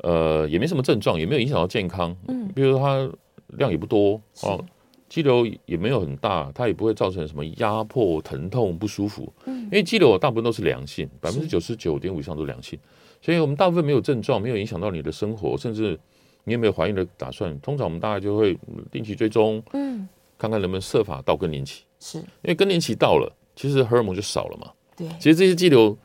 [0.04, 3.10] 呃，也没什么症状，也没有影响到健康，嗯，比如说它
[3.56, 4.64] 量也不多哦。
[5.08, 9.32] 肌瘤也没有很大，它也不会造成什么压迫、疼痛、不舒服。
[9.46, 12.78] 嗯，因为肌瘤大部分都是良性，百分之九十九点五以上都良性，
[13.22, 15.98] 所以我们大部分没有症状，没有影响到你的生活，甚至
[16.44, 17.58] 你有没有怀孕的打算？
[17.60, 18.58] 通常我们大概就会
[18.90, 21.84] 定期追踪，嗯，看看能不能设法到更年期。
[22.00, 24.70] 是，因为更年期到了，其实荷尔蒙就少了嘛。
[24.94, 25.96] 对，其实这些肌瘤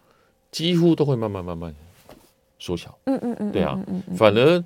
[0.49, 1.75] 几乎都会慢慢慢慢
[2.57, 2.97] 缩小。
[3.03, 3.77] 嗯嗯嗯，对啊，
[4.15, 4.63] 反而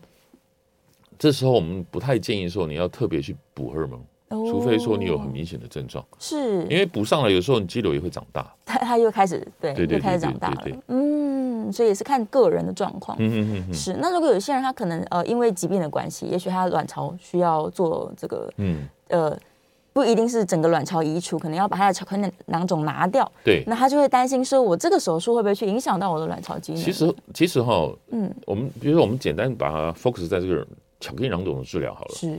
[1.18, 4.00] 这时候我们不太建议说你要特别去补荷尔蒙。
[4.30, 11.68] 除非说你有很明显的症状，是，因为补上了有时候你肌瘤也会长大，它它又开始对，对对，开始长大了，嗯。
[11.68, 13.18] 嗯，所以也是看个人的状况。
[13.20, 13.98] 嗯嗯嗯，是。
[14.00, 19.38] 那如果有些人他可能呃，因为疾病的关系，也许他卵巢需要做这个，嗯，呃，
[19.92, 23.30] 不一定是整个卵巢移除，可能要把他的巧克力囊肿拿掉。
[23.44, 23.64] 对。
[23.66, 26.82] 那他就会担心说，我这个手术会不会去影响到我的卵巢机能？
[26.82, 30.66] 其实，其实哈，嗯，我们比如说我们简单把它 focus 在这个
[31.00, 32.16] 巧克力囊肿的治疗好了。
[32.16, 32.38] 是。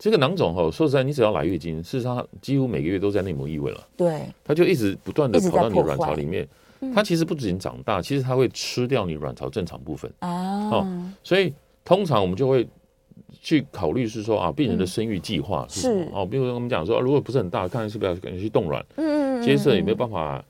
[0.00, 3.86] 这个囊肿哈，说实在，你只要来月经，事实上几乎每个月都在内膜异位了。
[3.98, 6.48] 对，它就一直不断的跑到你卵巢里面。
[6.94, 10.70] 它其实不仅长大，其实它会吃掉你卵巢正常部分啊。
[10.70, 11.52] 哦，所以
[11.84, 12.66] 通常我们就会
[13.42, 16.06] 去考虑是说啊，病人的生育计划是什么？
[16.14, 18.82] 哦，比如说我们讲说，如果不是很大，看是不是要赶紧去冻卵？
[18.96, 20.42] 嗯嗯，接着有没有办法？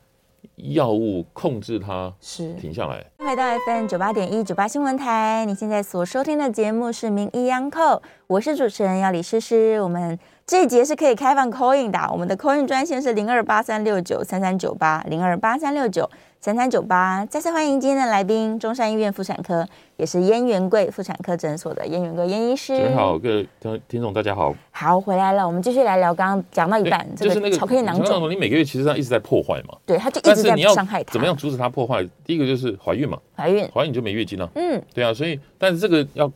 [0.72, 3.04] 药物控制它是停下来。
[3.18, 7.96] 回到 FM 九八点一九八新闻台，你现在所收听的节目是《名医央叩》，
[8.26, 9.80] 我是主持人要李诗诗。
[9.80, 16.08] 我们这一节是可以开放 call in 的，我们的 call in 专线是零二八三六九三三九八零二八三六九。
[16.42, 22.72] 三三九八，再次欢迎今天的来宾，中山医院妇产科，也是燕元贵妇产科诊所的燕元贵燕医师。
[22.78, 24.54] 你好，各位听听众，大家好。
[24.70, 26.14] 好，回来了，我们继续来聊。
[26.14, 29.76] 刚刚讲到一半，就是那个巧克力囊肿，你每个月其实上一直在破坏嘛。
[29.84, 31.12] 对，它就一直在伤害它。
[31.12, 32.02] 怎么样阻止它破坏？
[32.24, 34.50] 第一个就是怀孕嘛，怀孕，怀孕你就没月经了。
[34.54, 36.32] 嗯，对啊，所以但是这个要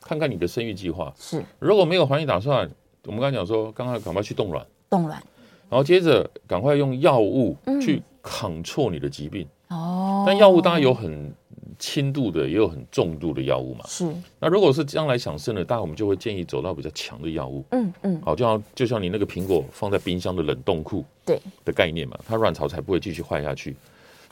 [0.00, 1.14] 看看你的生育计划。
[1.16, 2.68] 是，如果没有怀孕打算，
[3.06, 5.22] 我们刚才讲说，刚刚赶快去冻卵，冻卵，
[5.68, 9.46] 然后接着赶快用药物去 control 你的疾病。
[9.68, 11.32] 哦，但药物当然有很
[11.78, 13.84] 轻度的，也有很重度的药物嘛。
[13.86, 14.10] 是。
[14.40, 17.62] 那如果是将来想生的，当然我们就会建议走到比较强的药物。
[17.70, 18.20] 嗯嗯。
[18.24, 23.76] 好，就像就像你那个苹果放在冰箱的冷冻库，对的概念嘛，它卵巢才不会继续坏下去。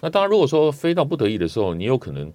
[0.00, 2.32] 那当然，如果说非到不得已的时候，你有可能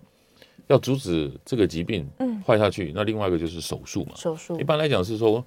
[0.68, 2.08] 要阻止这个疾病
[2.46, 4.12] 坏下去，那另外一个就是手术嘛。
[4.16, 4.60] 手术。
[4.60, 5.44] 一般来讲是说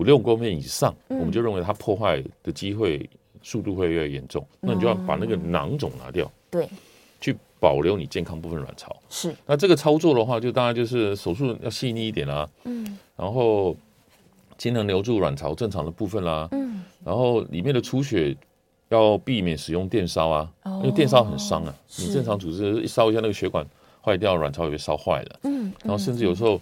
[0.00, 3.06] 五六公分以上，我们就认为它破坏的机会
[3.42, 6.30] 速度会越来越严重，那你就要把那个囊肿拿掉。
[6.50, 6.66] 对，
[7.20, 9.36] 去保留你健康部分卵巢是。
[9.44, 12.48] 那这个操作的话，就当然就是手术要细腻一点啦、啊。
[12.64, 12.98] 嗯。
[13.14, 13.76] 然后
[14.56, 16.48] 尽量留住卵巢正常的部分啦、啊。
[16.52, 16.82] 嗯。
[17.04, 18.34] 然后里面的出血
[18.88, 21.74] 要避免使用电烧啊，哦、因为电烧很伤啊。
[21.98, 23.66] 你正常组织一烧一下，那个血管
[24.02, 25.40] 坏掉，卵巢也被烧坏了。
[25.42, 25.70] 嗯。
[25.84, 26.58] 然后甚至有时候，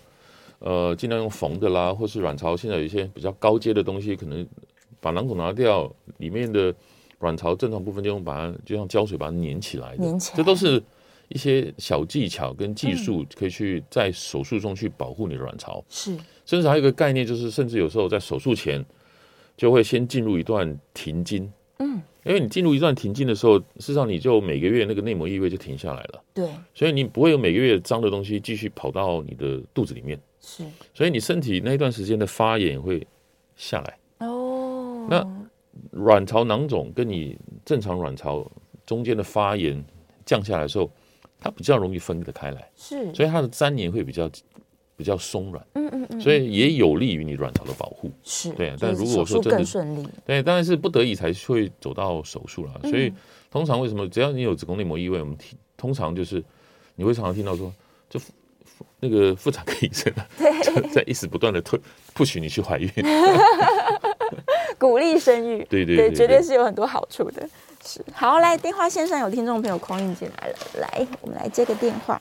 [0.58, 4.46] 呃，尽量用缝的啦，或是卵巢现在有一些比较高阶的东西，可能
[5.00, 6.74] 把囊肿拿掉，里面的。
[7.20, 10.80] 卵巢正常部分就用把它就像胶水把它粘起来，粘起来，这都是
[11.26, 15.84] 一些小技巧跟技术，可以去在手术中去保护你的卵巢。
[15.88, 16.16] 是，
[16.46, 18.86] 甚至还有一个概念，就是甚至有时候在手术前
[19.56, 26.22] 就会先进入一段停经，嗯，因为你进入一段停经的时候，事实上你就每个月那个内膜异位就停下来了。
[26.34, 30.20] 对，所以你不会有每个月脏的东西继续跑到你的肚子里面。
[30.38, 30.62] 是，
[30.92, 33.06] 所以你身体那一段时间的发炎会
[33.56, 34.26] 下来。
[34.26, 35.26] 哦，那
[35.92, 38.46] 卵巢囊肿跟你正常卵巢
[38.84, 39.82] 中间的发炎
[40.26, 40.90] 降下来的时候，
[41.40, 42.70] 它比较容易分得开来。
[42.76, 44.30] 是，所以它的粘连会比较。
[44.98, 48.74] 比较松软，嗯嗯嗯，所以也有利于你卵巢的保护，是对。
[48.80, 52.72] 但如果说真的更顺利，对，当然是不得已才会走到手术了。
[52.82, 53.12] 所以
[53.48, 56.42] 通常为什么只要你有子宫内膜异位，我们听通常就是
[56.96, 57.72] 你会常常听到说，
[58.10, 58.18] 就
[58.98, 60.12] 那个妇产科医生
[60.64, 61.78] 就在一直不断的推
[62.12, 62.90] 不许你去怀孕，
[64.78, 67.48] 鼓励生育，对对对，绝对是有很多好处的。
[67.84, 72.20] 是，好，来电话线上有听众朋友 call in 进来了，来，我们来接个电话。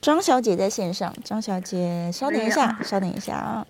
[0.00, 3.66] 张小姐在线上，张小姐稍等一下，稍等一下啊。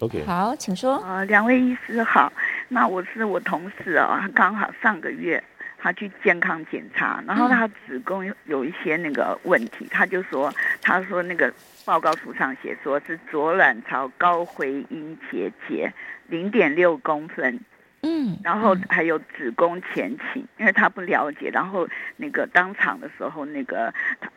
[0.00, 0.96] OK，好，请说。
[1.02, 2.32] 啊，两位医师好。
[2.68, 5.42] 那我是我同事哦，他刚好上个月
[5.76, 11.52] 他去健康检查，然后他子宫有一些那个问题，他就说，他说那个
[11.84, 15.92] 报告书上写说是左卵巢高回音结节
[16.28, 17.60] 零点六公分，
[18.00, 24.30] 嗯，然后还有子宫前倾，因为他不了解，然后那个当场的时候那个他。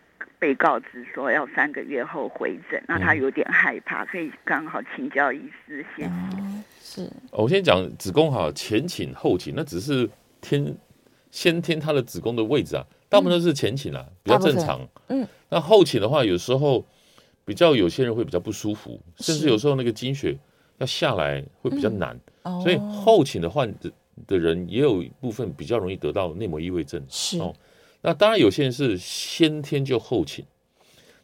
[0.44, 6.10] 被告知说要三个月后回诊，那他有点害怕，所以刚好请教医师，谢谢。
[6.10, 10.10] 嗯、是，我先讲子宫哈，前倾后倾，那只是
[10.42, 10.76] 天
[11.32, 14.86] 先天他的子宫的位置啊，大部分都是前倾啊，比较正常。
[15.08, 16.86] 嗯，那后倾的话，有时候
[17.46, 20.38] 比较有些人会比较不舒服，甚至有时候那个经血
[20.80, 23.90] 要下来会比较难，嗯、所以后倾的患者
[24.28, 27.02] 的人也有一部分比较容易得到内膜异位症。
[27.08, 27.56] 是哦。
[28.06, 30.44] 那当然，有些人是先天就后倾，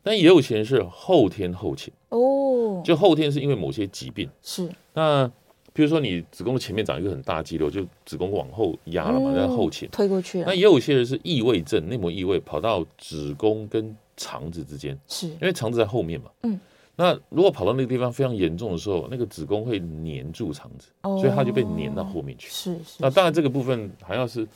[0.01, 2.81] 但也有些人是后天后倾哦。
[2.85, 4.69] 就后天是因为某些疾病是。
[4.93, 5.29] 那
[5.73, 10.45] 比如说你子宫的前面长一个很大肌瘤，就子宫往后压了嘛，那、嗯、后倾推过去了。
[10.47, 16.31] 那也有些人是异位症，内膜异位跑到子宫跟肠子之间，是因为肠子在后面嘛。
[16.43, 16.57] 嗯。
[16.95, 22.49] 那如果跑到那个地方非常严重的时候，那个子宫会粘住肠子，哦、所以它就被粘到后面去。
[22.49, 22.95] 是是。
[22.99, 24.47] 那当然这个部分还要是。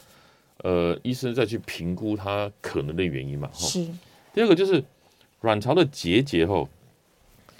[0.63, 3.49] 呃，医生再去评估它可能的原因嘛。
[3.54, 3.86] 是。
[4.34, 4.84] 第二个就是
[5.41, 6.67] 卵巢的结节后，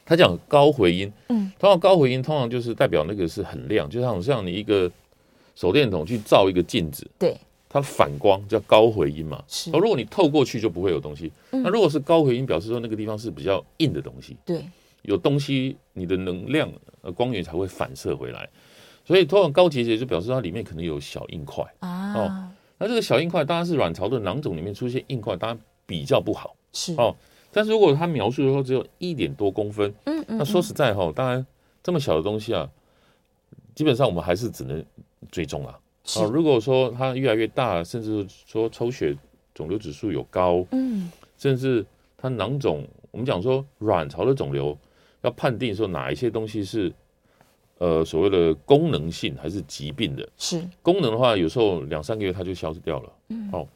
[0.06, 4.90] 他讲高回音，嗯，通常高回音通常就是代表那个是很亮，就像像你一个
[5.54, 7.38] 手电筒去照一个镜子，对，
[7.70, 9.44] 它反光叫高回音嘛。
[9.48, 9.70] 是。
[9.72, 11.32] 而如果你透过去就不会有东西。
[11.52, 14.66] 那如果是高回音，表示说那个地方是比较硬的东西，对，
[15.04, 18.50] 有东西，你的能量呃光源才会反射回来。
[19.06, 22.14] 所以通常高结节就表示它里面可能有小硬块啊。
[22.16, 22.50] 哦。
[22.78, 26.56] 那这个小硬块当然是卵巢的囊肿里面出现硬块，当然比较不好。
[26.74, 27.16] 是哦，
[27.52, 31.46] 但是如果他描述的时候只有一点多公分，嗯嗯，那说实在哈，当然
[31.82, 32.70] 这么小的东西啊，
[33.76, 34.84] 基本上我们还是只能
[35.32, 35.80] 追踪啊。
[36.18, 39.16] 哦，如果说它越来越大，甚至说抽血
[39.54, 41.86] 肿瘤指数有高，嗯，甚至
[42.18, 44.78] 它囊肿，我们讲说卵巢的肿瘤
[45.22, 46.92] 要判定说哪一些东西是。
[47.84, 50.64] 呃，所谓的功能性还是疾病的，是。
[50.82, 53.12] 功能的话，有时候两三个月它就消失掉了。
[53.28, 53.68] 嗯，哦，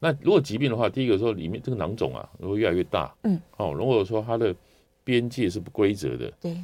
[0.00, 4.52] 那如果疾病的话，第一个说里面这个囊肿啊，如果越来越大，嗯，哦，如果说它的
[5.04, 6.56] 边界是不规则的，对，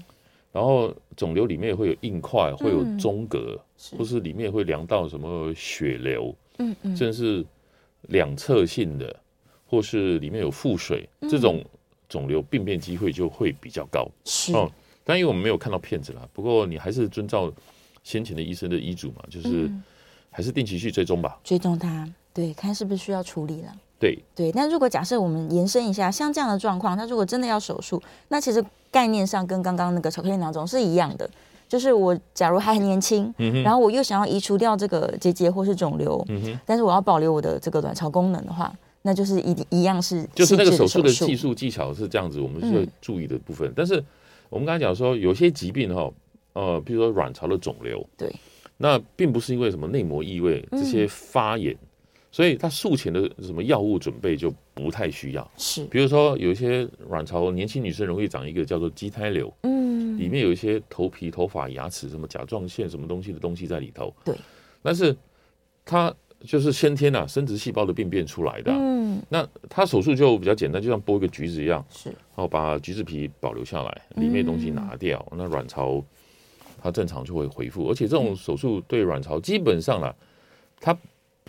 [0.50, 3.56] 然后肿瘤里面会有硬块，会有中隔，
[3.92, 7.46] 嗯、或是里面会量到什么血流，嗯嗯，甚至是
[8.08, 9.14] 两侧性的，
[9.64, 11.64] 或是里面有腹水，嗯、这种
[12.08, 14.08] 肿瘤病变机会就会比较高。
[14.24, 14.52] 是。
[14.56, 14.68] 哦。
[15.10, 17.52] 但因为我们没有看到片子啦，不过你还是遵照
[18.04, 19.68] 先前的医生的医嘱嘛，就是
[20.30, 23.72] 还是定期去追踪吧，追踪他，对，看是不是需要处理了。
[23.98, 24.16] 对。
[24.36, 31.28] 对，那如果假设我们延伸一下，像这样的状况，那如果真的要手术，那其实概念上跟刚刚那个巧克力囊肿是一样的，
[31.68, 44.02] 就是我假如还很年轻，嗯、然后我又想要移除掉这个结节或是肿瘤，嗯、但是我要保留我的这个卵巢功能的话，那就是一一样是就是那个手术的技术技巧是这样子，我们是会注意的部分，嗯、但是。
[44.50, 46.12] 我们刚才讲说，有些疾病哈，
[46.52, 48.30] 呃，比如说卵巢的肿瘤，对，
[48.76, 51.86] 那并不是因为什么内膜异位这些发炎，嗯、
[52.30, 55.50] 所以它术前的什么药物准备就不太需要。
[55.56, 64.34] 是，比如说有一些卵巢年轻女生容易长一个叫做畸胎瘤，嗯，里面有一些头皮、头发、牙齿什么甲状腺什么东西的东西在里头，对，
[64.82, 65.16] 但是
[65.84, 66.14] 它。
[66.46, 68.72] 就是先天呐，生殖细胞的病变出来的。
[68.72, 76.02] 嗯，那他手术就比较简单，就像剥一个橘子一样，是，然后把橘子皮保留下来，里面东西拿掉，那卵巢
[76.82, 77.88] 它正常就会恢复。
[77.90, 80.14] 而且这种手术对卵巢基本上啦，
[80.80, 80.96] 它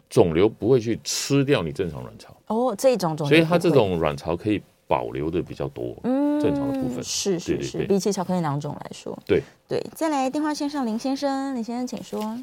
[0.09, 2.35] 肿瘤不会去吃掉你正常卵巢。
[2.47, 9.81] 哦，这种肿瘤，所以它这种卵巢可以保留的比较多，嗯，正常的部分是是是，比起巧克力囊肿来说，对对。
[9.95, 12.37] 再来电话线上林先生，林先生请说。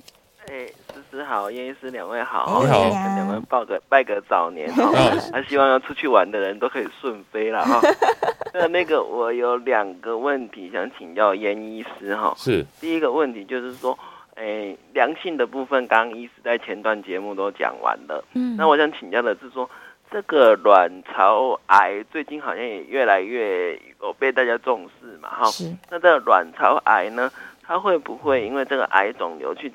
[0.50, 4.90] 哎，是师好，叶医师两位好，你好，跟两位报个拜个早年哈，
[5.32, 7.80] 那希望要出去玩的人都可以顺飞了哈。
[8.54, 13.96] 那那个我有两个问题想请教燕医师哈，是第一个问题就是说，
[14.36, 19.68] 哎，良性的部分，刚刚医师在前段节目都讲完了，嗯，那我想请教的是说，
[20.10, 27.30] 这个卵巢癌最近好像也越来越有被大家重视嘛，哈，是，那这个卵巢癌呢？
[27.70, 29.70] 它会不会因为这个癌肿瘤去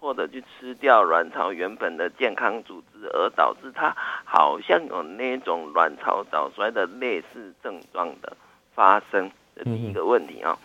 [0.00, 8.36] 或者去吃掉卵巢原本的健康组织，而导致它好像有那种卵巢早衰的类似症状的
[8.74, 9.30] 发生？
[9.56, 10.56] 这第一个问题啊。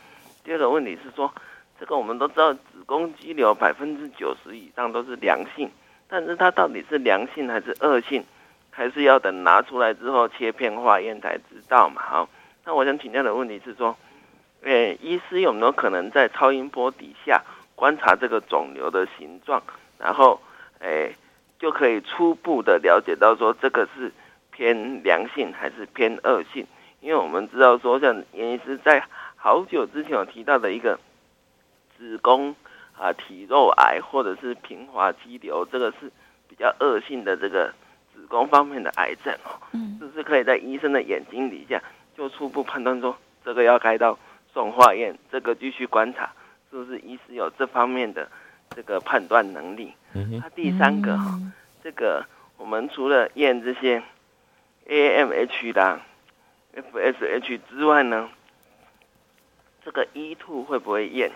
[0.44, 1.34] 第二个问题是说，
[1.80, 5.70] 这个我们都知道子宫肌瘤百分之九十以上都是良性，
[6.08, 8.24] 但是它到底是良性还是恶性，
[8.70, 12.02] 还是要等拿出来之后切片化验才知道嘛？
[12.02, 12.30] 好，
[12.66, 13.96] 那我想请教的问题是说。
[14.66, 17.44] 诶，医师有没有可能在超音波底下
[17.76, 19.62] 观察这个肿瘤的形状，
[19.98, 20.40] 然后
[20.80, 21.16] 诶
[21.60, 24.12] 就可以初步的了解到说这个是
[24.52, 26.66] 偏良性还是偏恶性？
[27.02, 29.04] 因为我们知道说，像严医师在
[29.36, 31.00] 好久之前有提到的一个
[31.98, 32.56] 子宫
[32.98, 36.12] 啊体肉癌或者是平滑肌瘤，这个是
[36.48, 37.74] 比较恶性的这个
[38.14, 39.60] 子宫方面的癌症哦。
[39.74, 41.82] 嗯，就是可以在医生的眼睛底下
[42.16, 44.18] 就初步判断说这个要开刀。
[44.54, 46.32] 送化验，这个继续观察，
[46.74, 48.28] 是不是医师有这方面的
[48.76, 49.94] 这个判断能力？
[50.14, 50.42] 嗯哼。
[50.42, 51.40] 他第三个哈，
[51.84, 52.26] 这个
[52.58, 54.02] 我们除了验这些
[54.88, 56.00] AMH 的
[56.76, 58.28] FSH 之外呢，
[59.86, 61.32] 这个 E2 会不会验？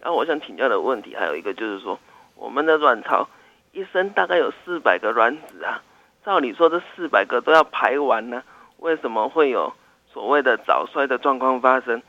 [0.00, 2.00] 然后我想请教的问题还有一个就是说，
[2.34, 3.28] 我们的卵巢
[3.72, 5.82] 一生大概有四百个卵子啊，
[6.24, 8.42] 照理说这四百个都要排完呢，
[8.78, 9.74] 为什么会有
[10.10, 12.00] 所谓的早衰的状况发生？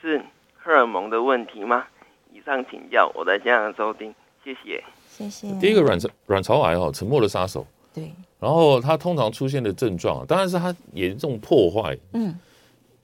[0.00, 0.22] 是
[0.60, 1.84] 荷尔蒙的问题吗？
[2.32, 5.50] 以上请教，我在家收听，谢谢，谢谢。
[5.58, 7.66] 第一个卵巢卵巢癌哈，沉默的杀手。
[7.94, 8.12] 对。
[8.38, 11.96] 然后它通常出现的症状，当然是它严重破坏。
[12.12, 12.38] 嗯。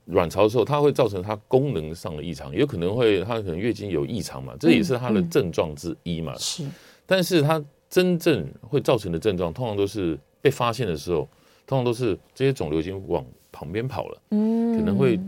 [0.07, 6.35] 卵巢的时候，它会造成它功能上的异常，有可能会它可能月经有异常嘛，这也是它的症状之一嘛。
[6.37, 6.73] 是、嗯。
[7.07, 11.27] 但是它真正会造成的症状，通常都是被发现的时候，
[11.67, 14.21] 通常都是这些肿瘤已经往旁边跑了。
[14.33, 14.77] 嗯。
[14.77, 15.19] 可能会。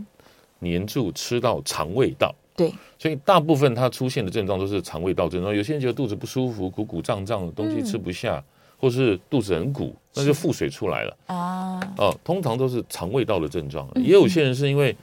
[0.59, 5.55] 黏住吃到肠胃道，对，所以大部分它出现的症状都是肠胃道症状。
[5.55, 8.43] 有些人觉得肚子不舒服，鼓鼓胀胀的东西吃不下，嗯、
[8.79, 11.79] 或是肚子很鼓，那就腹水出来了啊。
[11.97, 13.87] 哦，通常都是肠胃道的症状。
[13.95, 14.95] 也有些人是因为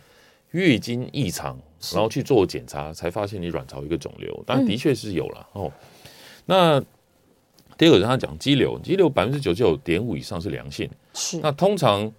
[0.51, 1.57] 月经异常，
[1.93, 5.71] 然后去做检查才发现你卵巢一个肿瘤，但的确是有了哦。
[6.47, 6.81] 那
[7.79, 12.13] 第二个人他讲肌瘤，肌瘤百分之九十九点五以上是良性，是那通常。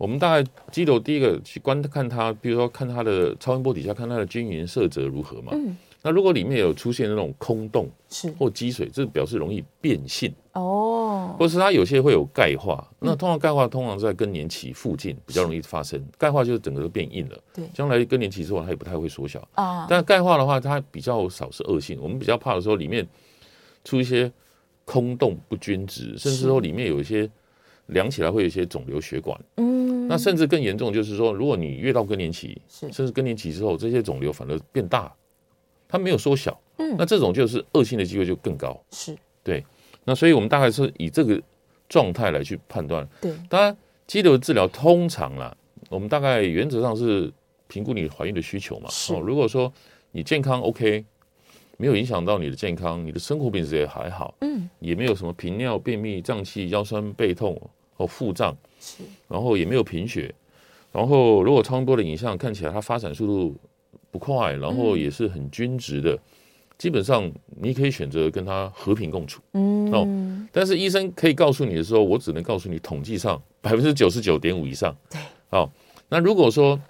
[0.00, 5.52] 我们大概基头第一个去观看它，比如说看它的超音波底下看它的均匀色泽如何嘛。
[5.52, 5.76] 嗯。
[6.00, 11.36] 那如果里面有出现那种空洞是或积水，这表示容易变性哦。
[11.38, 16.02] 或是它有些会有钙化，那通常钙化通常在更年期附近比较容易发生。
[16.16, 17.38] 钙化就是整个都变硬了。
[17.52, 17.66] 对。
[17.74, 19.86] 将来更年期之后它也不太会缩小啊。
[19.90, 21.98] 但钙化的话，它比较少是恶性。
[22.00, 23.06] 我们比较怕的时候里面
[23.84, 24.32] 出一些
[24.86, 27.30] 空洞不均质，甚至说里面有一些
[27.90, 29.38] 量起来会有一些肿瘤血管。
[29.56, 30.08] 嗯。
[30.08, 35.14] 那甚至更严重，就是说，如果你越到更年期，甚至更年期之后，这些肿瘤反而变大，
[35.86, 39.64] 它没有缩小，嗯，那这种就是恶性的机会就更高，是对。
[40.04, 41.40] 那所以我们大概是以这个
[41.88, 43.32] 状态来去判断，对。
[43.48, 43.76] 当然，
[44.08, 45.56] 肌瘤治疗通常啦，
[45.88, 47.32] 我们大概原则上是
[47.68, 48.88] 评估你怀孕的需求嘛。
[49.10, 49.72] 哦，如果说
[50.10, 51.04] 你健康 OK，
[51.76, 57.56] 没有影响到你的健康，你的生活品质也还好，嗯，也没有什么频尿、便秘、胀气、腰酸背痛
[58.00, 58.56] 或腹胀。
[58.80, 60.34] 是，然后也没有贫血，
[60.90, 63.54] 然后如果超声波的影像看起来它发展速度
[64.10, 66.18] 不快，然后也是很均值的，
[66.78, 69.42] 基本上你可以选择跟它和平共处。
[69.52, 74.96] 嗯，哦，但是医生可以告诉你的时候，我只能告诉你统计上百分之九十九点五以上。
[75.10, 75.70] 对，哦，
[76.08, 76.80] 那如果说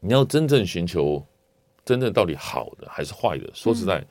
[0.00, 1.24] 你要真正寻求
[1.84, 4.04] 真正到底好的还是坏的，说实在。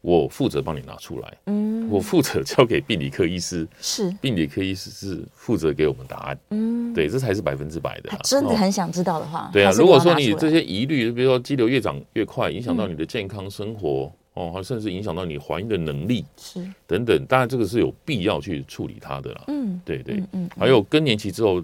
[0.00, 4.10] 我负责帮你拿出来，嗯，我负责交给病理科医师，是。
[4.20, 8.10] 病理科医师是负责给我们答案，嗯，对，这才是百分之百的。
[8.22, 16.64] 真的很想知道的话，对啊，如果说你这些疑虑，比如说肌瘤越长越快，影响到你的健康生活，哦，甚至影响到你怀孕的能力，是。
[16.86, 21.60] 等等，当然这个是有必要去处理它的啦，嗯，对对，嗯，还有更年期之后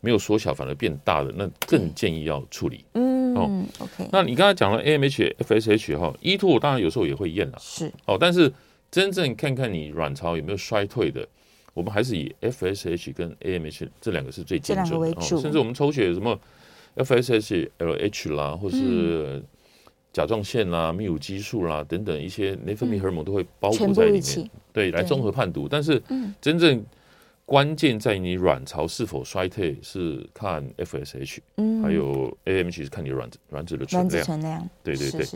[0.00, 3.21] 没有缩小反而变大的，那更建议要处理，嗯。
[3.34, 7.92] 哦，OK，那你刚才讲了 AMH、FSH 哈，E2 当然有时候也会验了，是。
[8.06, 8.52] 哦，但是
[8.90, 11.26] 真正看看你卵巢有没有衰退的，
[11.74, 16.38] 我们还是以 FSH 跟 AMH 这两个是最精准的，哦，甚至我们抽血什么
[16.96, 19.42] FSH LH 啦，或是
[20.12, 25.66] 甲状腺啦、泌乳激素啦等等一些内分泌荷尔蒙都会包裹在里面，对，来综合判读。
[25.66, 26.02] 但是，
[26.38, 26.84] 真正
[27.44, 34.24] 关键在你卵巢是否衰退是看 FSH，嗯，还有 AMH 是看你卵子卵子的存量。
[34.24, 35.26] 存量，对对对。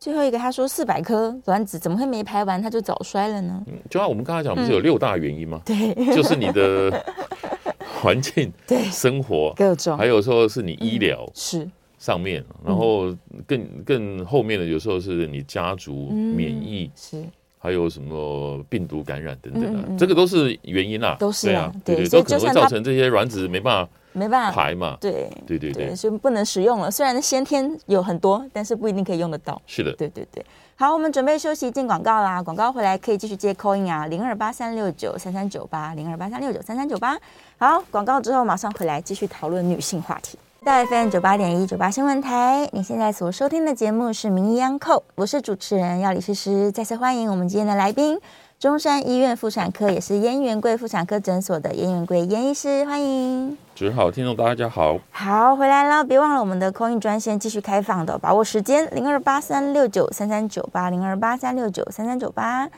[0.00, 3.62] 最后一个他说四百颗卵子怎么会没排完它就早衰了呢？
[3.66, 5.60] 嗯，就像我们刚才讲，不是有六大原因吗？
[5.66, 7.04] 对，就是你的
[8.00, 11.68] 环境、对生活各种，还有说是你医疗是
[11.98, 13.14] 上面，然后
[13.44, 17.24] 更更后面的有时候是你家族免疫是。
[17.58, 26.90] 还有什么病毒感染等等的，这个都是原因啦，都是啊，对对，都可能会造成这些卵子没办法没办法排嘛，对对对对，所以不能使用了。
[26.90, 29.60] 虽然先天有很多，但是不一定可以用得到。
[29.66, 30.44] 是的，对对对。
[30.76, 37.18] 好，我们准备休息进广告啦，广告回来可以继续接 call in 啊，零二八三六九三三九八，零二八三六九三三九八。
[37.58, 40.38] 好，广告之后马上回来继续讨论女性话题。
[40.64, 48.20] 大 FM 九八点一九八新闻台，你现在所收听的节目是《名医央叩》，我是主持人药理诗诗，再次欢迎我们今天的来宾，
[48.58, 53.56] 中山医院妇产科也是燕元贵妇产科诊所的燕元贵燕医师，欢迎。
[53.74, 62.68] 主持人好，听众大家好，好回来了，别忘了我们的 call in 专线继续开放的，把握时间零二八三六九三三九八零二八三六九三三九八。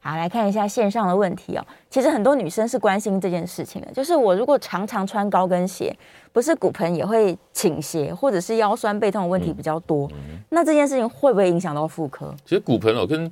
[0.00, 1.66] 好，来看一下线上的问题哦。
[1.90, 5.94] 其实很多女生是关心这件事情的，就是我如果常常穿高跟鞋，
[6.32, 10.08] 不是骨盆也会倾斜，或者是腰酸背痛的问题比较多，
[10.50, 12.32] 那这件事情会不会影响到妇科？
[12.44, 13.30] 其实骨盆哦，跟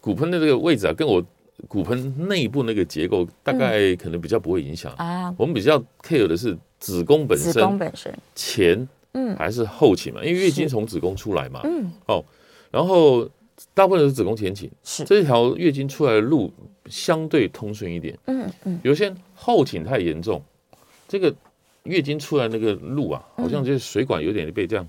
[0.00, 1.24] 骨盆的这个位置啊，跟我
[1.66, 5.34] 骨盆内部那个结构大概可能比较不会影响、嗯、啊。
[5.38, 10.22] 我们比较 care 的是子宫本身，子宫本身前嗯还是后倾嘛？
[10.22, 12.22] 因为月经从子宫出来嘛，嗯哦，
[12.70, 13.26] 然后。
[13.72, 16.52] 大部分是子宫前倾，是这条月经出来的路
[16.86, 18.18] 相对通顺一点。
[18.26, 20.42] 嗯嗯，有些后倾太严重，
[21.06, 21.32] 这个
[21.84, 24.86] 月经出来那个路啊，好像就是水管有点被这样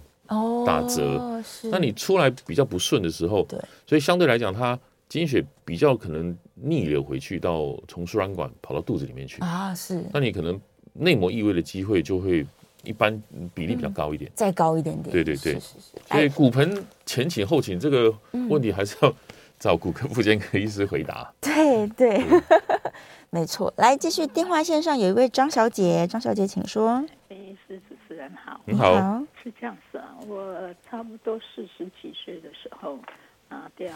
[0.66, 1.42] 打折。
[1.72, 9.74] 那你出来比较不顺的时候，对，所以相对来讲，它经血比较可能逆流回去，到从输卵管跑到肚子里面去啊。
[9.76, 10.04] 是。
[10.12, 10.60] 那你可能
[10.94, 12.46] 内膜异位的机会就会。
[12.86, 13.22] 一般
[13.54, 15.12] 比例比较高一点，再高一点点。
[15.12, 18.14] 对对对，所以骨盆前倾后倾这个
[18.50, 19.14] 问题还是要
[19.60, 21.34] 找骨科、妇产科医师回答。
[21.42, 22.24] 对 对，
[23.30, 23.74] 没错。
[23.78, 27.04] 来，继续电话线上有一位张小姐，张小姐请说。
[27.30, 29.24] 医师主持人好，你好。
[29.44, 33.00] 是这样子啊，我差不多四十几岁的时候
[33.50, 33.90] 拿掉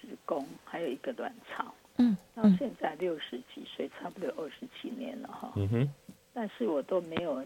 [0.00, 1.64] 子宫，还有一个卵巢。
[1.96, 2.16] 嗯。
[2.34, 5.52] 到现在六十几岁，差不多二十几年了哈。
[5.56, 5.90] 嗯哼。
[6.32, 7.44] 但是我都没有。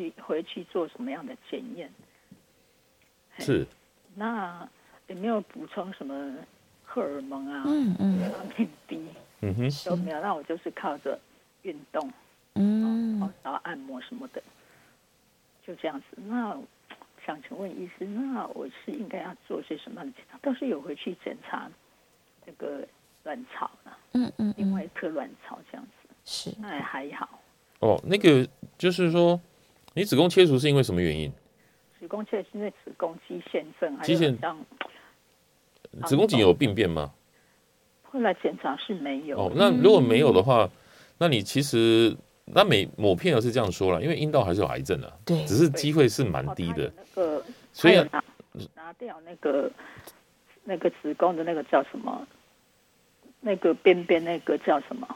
[0.00, 1.90] 去回去做什么样的检验？
[3.38, 3.66] 是，
[4.14, 4.68] 那
[5.06, 6.34] 有没有补充什么
[6.84, 7.64] 荷尔蒙啊？
[7.66, 9.06] 嗯嗯，维他命 D，
[9.40, 10.20] 嗯哼，都没有。
[10.20, 11.18] 那我就是靠着
[11.62, 12.12] 运动，
[12.54, 14.42] 嗯，然后按摩什么的，
[15.66, 16.04] 就这样子。
[16.16, 16.58] 那
[17.24, 20.38] 想请问医师，那我是应该要做些什么样的检查？
[20.42, 21.70] 倒是有回去检查
[22.44, 22.86] 那个
[23.22, 27.40] 卵巢了，嗯嗯，另外一颗卵巢这样子，是，那也还好。
[27.78, 28.46] 哦，那个
[28.76, 29.40] 就是说。
[29.94, 31.32] 你子宫切除是因为什么原因？
[31.98, 34.58] 子宫切除是因为子宫肌腺症，肌腺像
[36.06, 37.12] 子宫颈有病变吗？
[38.04, 39.38] 后来检查是没有。
[39.38, 40.70] 哦，那如果没有的话，嗯、
[41.18, 46.92] 那你其实那每抹片儿是这样说了，因为阴道还是有癌症的，对，只是机会是蛮低的。
[46.96, 48.24] 那个，所以拿
[48.74, 49.70] 拿掉那个
[50.64, 52.26] 那个子宫的那个叫什么？
[53.40, 55.08] 那个边边那个叫什么？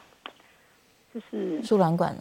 [1.13, 2.17] 就是输卵管。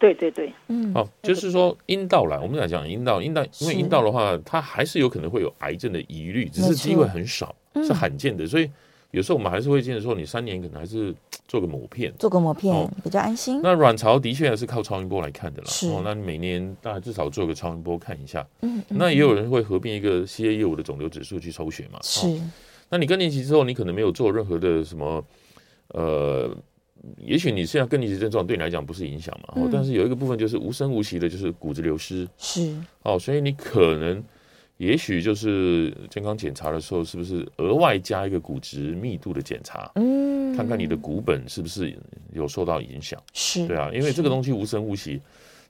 [0.00, 8.70] 对对对，嗯，哦，就是说阴道来，我们来讲阴道，阴道，因为阴道的话，它还是有可能会有癌症的疑虑，只是机会很少，是罕见的，所以
[9.10, 11.14] 有时候我们还是会建议说，你三年可能还是
[11.46, 13.60] 做个抹片，做个抹片比较安心。
[13.62, 22.26] 那卵巢的确还是靠超音波来看的啦，哦，那你每年大概至少做个超音波看一下，嗯，那也有人会合并一个 CA 业务的肿瘤指数去抽血嘛，是，
[22.88, 25.22] 那你更年期之后，你可能没有做任何的什么，
[25.88, 26.56] 呃。
[27.18, 32.28] 也许你现在更年期症状对你来讲不是影响嘛，嗯，但是有一个部分就是无声无息的，就是骨质流失。
[32.38, 34.22] 是哦，所以你可能，
[34.76, 39.90] 也许就是健康检查的时候，是不是额外加一个骨质密度的检查？
[39.96, 41.92] 嗯，看看你的骨本是不是
[42.32, 43.20] 有受到影响？
[43.32, 45.20] 是，对啊，因为这个东西无声无息，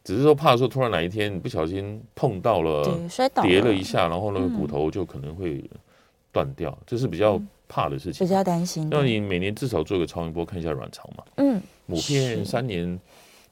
[0.05, 5.65] 只是说怕说突然哪一天不小心碰到了，摔倒，跌了一下，然后那个骨头就可能会
[6.31, 7.41] 断掉，这是比较。
[7.73, 8.87] 怕的事情，比较担心。
[8.91, 11.25] 那你每年至少做个超音波看一下卵巢嘛？
[11.37, 13.01] 嗯，母片三年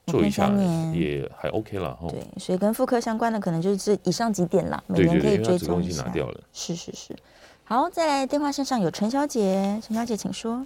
[0.05, 0.47] 做一下
[0.93, 1.97] 也还 OK 了。
[2.09, 6.03] 对，所以跟妇科相关的可能就是这以上几点啦，每年可以追踪一下。
[6.03, 6.39] 拿掉了。
[6.53, 7.15] 是是是。
[7.63, 10.63] 好，再来电话线上有陈小姐，陈小姐请说。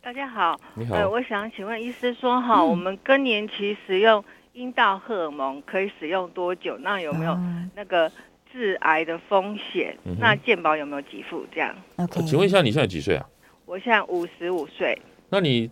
[0.00, 0.94] 大家好，你好。
[0.94, 4.24] 呃，我想请问医师说哈，我们更年期使用
[4.54, 6.78] 阴道荷尔蒙可以使用多久？
[6.78, 7.38] 那有没有
[7.74, 8.10] 那个
[8.52, 11.44] 致癌的风险，嗯、那健保有没有给付？
[11.52, 13.28] 这样？OK，请问一下，你现在几岁啊？
[13.66, 15.00] 我现在五十五岁。
[15.28, 15.70] 那你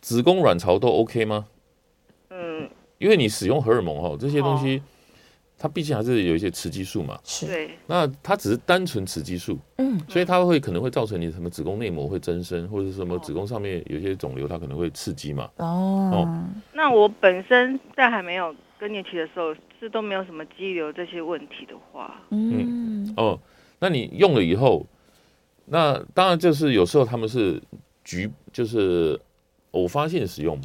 [0.00, 1.46] 子宫卵巢都 OK 吗？
[2.30, 2.68] 嗯，
[2.98, 4.78] 因为你使用荷尔蒙哈，这些东西。
[4.78, 4.94] 哦
[5.60, 7.70] 它毕竟还是有一些雌激素嘛，是对。
[7.88, 15.50] 那它只是单纯雌激素，嗯，所以它会可能会造成你什么子宫内膜会增生，或者什么子宫上面有些肿瘤，它可能会刺激嘛。
[15.56, 23.38] 哦，哦那我本身在还没有更年期的时候，是都没有什么肌瘤这些问题的话，嗯，哦，
[23.78, 24.86] 那你用了以后，
[25.66, 27.60] 那当然就是有时候他们是
[28.04, 29.20] 局，就是
[29.72, 30.58] 偶发性使用。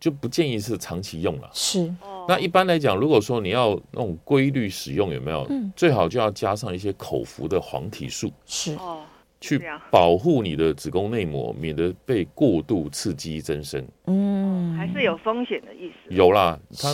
[0.00, 1.48] 就不建议是长期用了。
[1.54, 1.90] 是，
[2.28, 5.46] 那一般来讲，如果说你要那种规律使用，有没有？
[5.48, 8.30] 嗯，最好就要加上一些口服的黄体素。
[8.44, 9.02] 是哦，
[9.40, 9.58] 去
[9.90, 13.82] 保护你的子宫内膜，免得被过度刺激增生。
[14.04, 16.14] 嗯，还是有风险的意思。
[16.14, 16.92] 有啦，它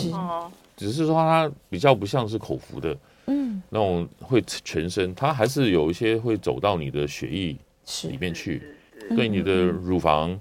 [0.81, 7.55] 只是说它比较不像是口服的，嗯，那种会全身，它还是有一些会走到你的血液
[8.09, 8.63] 里面去，
[9.15, 10.39] 对你的乳房。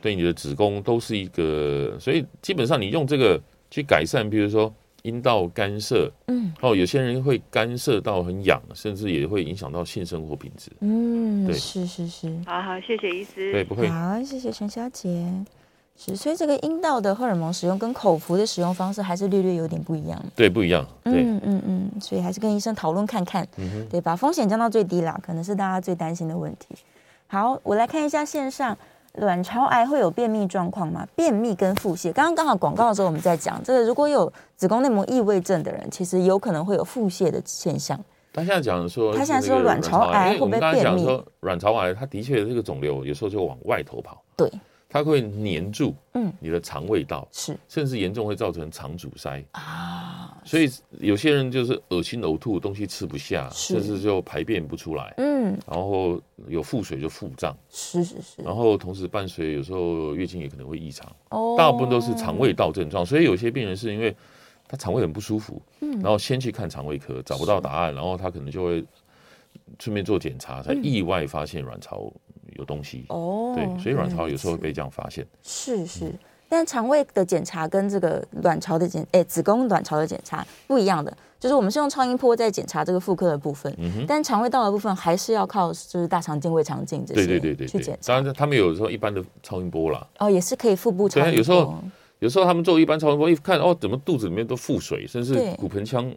[0.00, 10.70] 对你的子宫都是一个，所以基本上你用这个去改善，比如说阴道干涉，嗯，哦，有些人会干涉到很痒，甚至也会影响到性生活品质。
[10.82, 12.32] 嗯，对，是是是。
[12.46, 13.50] 好好，谢谢医师。
[13.50, 13.88] 对，不会。
[13.88, 15.08] 好，谢谢陈小姐。
[15.98, 20.18] 是，所以这个阴道的荷尔蒙使用跟口服的使用方式还是略略有点不一样。
[20.36, 20.86] 对，不一样。
[21.02, 26.76] 对，嗯嗯嗯，所以还是跟医生讨论看看，嗯哼，对，把风险降到最低啦，可能是大家最担心的问题。
[27.26, 28.76] 好，我来看一下线上。
[29.14, 31.04] 卵巢癌会有便秘状况吗？
[31.16, 37.98] 便秘跟腹泻，刚刚刚好广告的时候我们在讲这个，如果有子宫内膜异位症的人，其实有可能会有腹泻的现象。
[38.32, 41.02] 他现在讲说，他现在说卵巢癌会不会便秘？
[41.02, 44.22] 说卵巢癌，它的确这个肿瘤有时候就往外头跑。
[44.36, 44.48] 对。
[44.88, 50.40] 它会黏住，嗯，你的肠胃道是，甚至严重会造成肠阻塞啊。
[50.44, 58.40] 所以有些人就是恶心呕吐，东西吃不下，甚至就排便不出来，嗯，然后有腹水就腹胀，是是是。
[58.42, 63.04] 然后同时伴随有时候月经也可能会异常，哦，大部分都是肠胃道症状。
[63.04, 64.16] 所以有些病人是因为
[64.66, 68.82] 他肠胃很不舒服，嗯，然后先去看肠胃科，找不到答案，然后他可能就会
[69.78, 72.10] 顺便做检查，才意外发现卵巢。
[72.58, 75.26] 有东西哦，对，所以卵巢有时候会被这样发现。
[75.42, 76.12] 是是，
[76.48, 88.14] 但肠胃的检查跟这个卵巢的检，哎，子宫卵巢的检查不一样的，就是我们是用超音波在检查这个妇科的部分，嗯，但肠胃道的部分还是要靠就是大肠镜、胃肠镜这些，对对对对，去检查。
[88.14, 91.34] 当然，他们有时候一般的超音波啦，哦，也是可以腹部超音波。
[91.34, 91.74] 有时候
[92.18, 96.12] 有时候他们做一般超音波，一看哦，怎么肚子里面都腹水，甚至骨盆腔。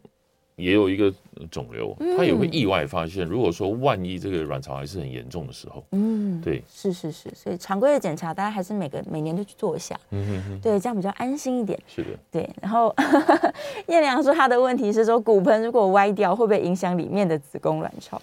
[0.56, 1.12] 也有一个
[1.50, 3.26] 肿瘤，他也会意外发现。
[3.26, 11.80] 如果说万一这个卵巢还是很严重的时候，嗯，对，是是是，所以常规的检查，大家还是每个每年都去做一下，嗯哼哼，对，这样比较安心一点。
[11.88, 12.50] 是的，对。
[12.62, 12.94] 然后
[13.88, 18.22] 艳良说他的问题是说，骨盆如果歪掉，会不会影响里面的子宫卵巢？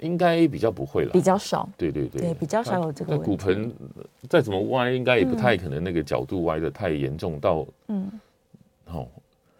[0.00, 1.68] 应该比较不会了，比较少。
[1.76, 3.26] 对对对，对，比较少有这个问题。
[3.26, 3.72] 骨盆
[4.28, 8.10] 再怎么歪，应该也不太可能那个角度歪的太严重到，嗯，
[8.84, 9.06] 好。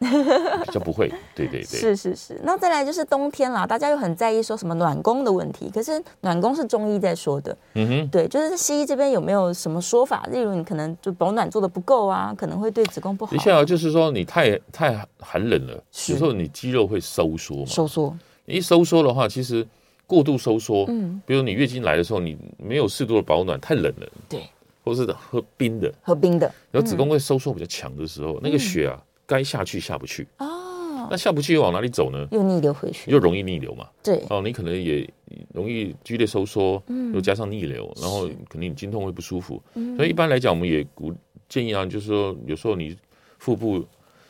[0.64, 2.40] 比较不会，对对对，是是是。
[2.44, 5.68] 那再来就是冬天啦，大家又很在意说什么暖宫的问题。
[5.74, 10.24] 可是暖宫是中医在说的，嗯哼，对，就是西医这边有没有什么说法？
[10.30, 13.34] 例如你可能就保暖做的不够啊，可能会对子宫不好。
[13.34, 15.74] 一下就是说你太太寒冷了，
[16.08, 18.16] 有时候你肌肉会收缩嘛，收缩。
[18.46, 19.66] 一收缩的话，其实
[20.06, 24.48] 过度收缩，嗯，比如你月经来的时候，你没有适度的保暖，太冷了，对，
[24.84, 29.02] 或是喝冰的，喝冰的，然后子宫会收缩比较强的时候，那个血啊。
[29.28, 30.26] 该下去下不去。
[30.38, 32.26] 哦，那下不去又往哪里走呢？
[32.32, 33.86] 又逆流回去，又容易逆流嘛。
[34.02, 34.24] 对。
[34.30, 35.08] 哦，你可能也
[35.52, 39.62] 容易剧烈收缩，嗯，又加上逆流，然后肯定你经痛会不舒服。
[39.96, 41.14] 所以一般来讲，我们也鼓
[41.46, 42.96] 建议啊，就是说有时候你
[43.38, 43.84] 腹部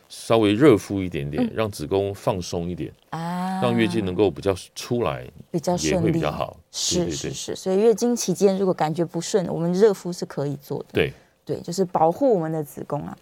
[0.09, 6.59] 稍微热敷一点点，让子宫放松一点啊，让月经能够比较出来，比较顺利，也会比较好。
[6.73, 10.87] 是是是，所以月经期间如果感觉不顺，我们热敷是可以做的。
[10.93, 11.13] 对。
[11.45, 13.17] 对，就是保护我们的子宫啊。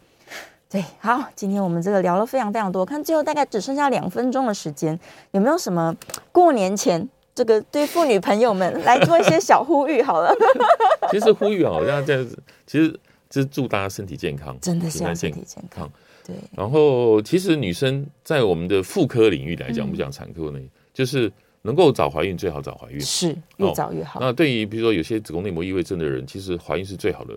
[0.77, 4.99] 对，好，今天我们这个聊了非常非常多，看最后大概只剩下两分钟的时间，
[5.31, 5.97] 有没有什么
[6.31, 10.03] 过年前这个对妇女朋友们来做一些小呼吁？
[10.03, 10.31] 好了，
[11.11, 12.91] 其实呼吁好像这样子，其实
[13.31, 15.91] 就是祝大家身体健康，真的是要身体健康。
[16.27, 20.61] 对，然后其实女生在我们的妇科领域来讲，不讲产科呢，
[20.93, 24.21] 就是能够早怀孕最好早怀孕，是越早越好。
[24.21, 27.33] 那对于比如说有些子宫内膜异位症的人，其实怀孕是最好的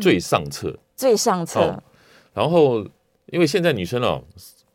[0.00, 1.80] 最上策，最上策。
[2.32, 2.84] 然后，
[3.26, 4.22] 因为现在女生哦，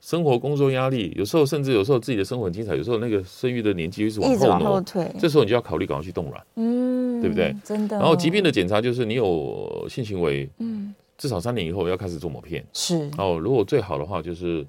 [0.01, 7.55] 生活工作压力，有时候甚至有时候自己的生活很精彩，有时候那个生育的年纪一直往后，往后退，这时候你就要考虑赶快去冻卵，嗯，对不对？
[7.63, 7.97] 真的。
[7.97, 12.99] 然后疾病的检查就是你有性行为，嗯，至少三年以后要开始做抹片，是。
[13.11, 14.65] 然后如果最好的话就是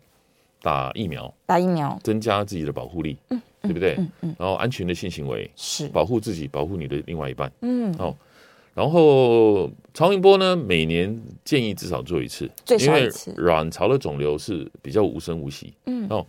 [0.62, 3.96] 打疫苗，打疫苗，增加自己的保护力，嗯，对不对？
[3.98, 4.36] 嗯嗯。
[4.38, 8.16] 然后安全的性行为是保护自己，保护你的另外一半，嗯哦。
[8.76, 13.30] 然后超音波呢，每年建议至少做一次，最少一次。
[13.30, 16.26] 因为卵巢的肿瘤是比较无声无息，嗯哦。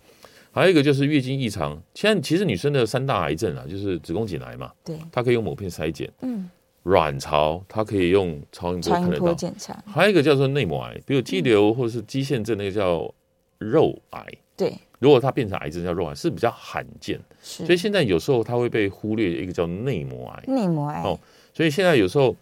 [0.53, 6.49] 还有一个就是月经异常，现在其实女生的三大癌症啊，就是子宫颈癌嘛，对，它可以用抹片筛检，嗯。
[6.83, 9.83] 卵巢它可以用超音波看得到，检查。
[9.85, 13.13] 还有一个叫做内膜癌，比如肌瘤或者是肌腺症，那个叫
[13.57, 14.25] 肉癌。
[14.55, 20.43] 对，如果它变成癌症叫肉癌是比较罕见，所以现在有时候它会被忽略一个叫内膜癌。
[20.47, 21.19] 内膜癌哦。
[21.53, 22.35] 所以现在有时候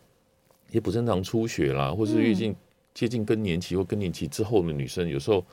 [0.72, 2.56] 也不正常出血啦，或是月经
[2.93, 5.43] 接近更年期或更年期之后的女生，有时候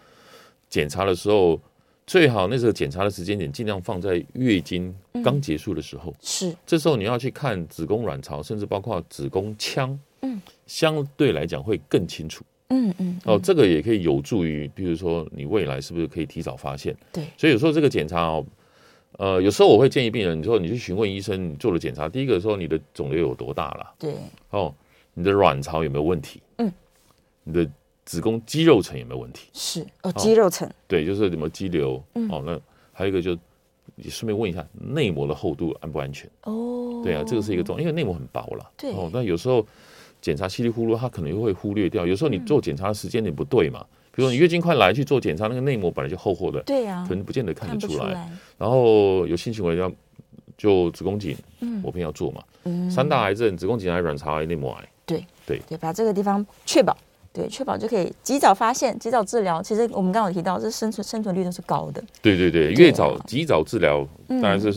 [0.68, 1.60] 检查的时候，
[2.06, 4.94] 最好那时候检查的时间点尽量放在月经
[5.24, 6.14] 刚结束的时候。
[6.20, 12.44] 是，这时候你要去看子宫卵巢，甚至包括子宫腔，嗯，相对来讲会更清楚。
[12.72, 13.20] 嗯嗯。
[13.24, 16.96] 哦，这个也可以有助于，比如说你未来是不是可以提早发现？
[17.12, 17.24] 对。
[17.36, 18.44] 所以有时候这个检查哦。
[19.18, 23.94] 呃，有时候我会建议病人，你说你去询问医生，你做了检查，第一个说你的肿瘤有多大了？
[23.98, 24.14] 对，
[24.48, 24.74] 哦，
[25.12, 26.40] 你的卵巢有没有问题？
[26.56, 26.72] 嗯，
[27.44, 27.70] 你的
[28.06, 29.50] 子宫肌肉层有没有问题？
[29.52, 32.02] 是哦，肌肉层，对，就是什么肌瘤。
[32.14, 32.58] 嗯，哦，那
[32.90, 33.36] 还有一个就，
[33.96, 36.28] 你顺便问一下内膜的厚度安不安全？
[36.44, 38.72] 哦，对啊，这个是一个重要，因为内膜很薄了。
[38.78, 39.64] 对，哦，那有时候
[40.22, 42.06] 检查稀里糊涂，他可能又会忽略掉。
[42.06, 43.84] 有时候你做检查的时间点不对嘛。
[44.14, 48.30] 比如说你月经快来去做检查，那个内膜本来就厚厚的，对呀，可能不见得看得出来。
[48.56, 49.90] 然后有性行为要
[50.56, 51.36] 就子宫颈
[51.82, 52.42] 抹片要做嘛，
[52.90, 54.88] 三大癌症：子宫颈癌、卵巢癌、内膜癌。
[55.04, 56.96] 对对对，把这个地方确保，
[57.32, 59.62] 对，确保就可以及早发现、及早治疗。
[59.62, 62.04] 其实我们刚刚有提到，这生存生存率都是高的。
[62.20, 64.70] 对对对，越早及早治疗，当然是。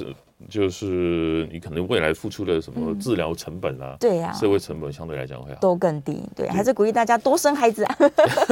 [0.50, 6.24] 就是你可能未来付出的什么治疗成本啊，对呀，社会成本相对来讲会好，都更低。
[6.36, 7.98] 对，还是鼓励大家多生孩子啊！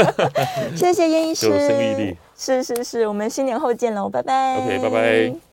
[0.75, 4.57] 谢谢燕医师，生育力，是是是，我们新年后见喽，拜拜。
[4.57, 5.35] OK，拜拜。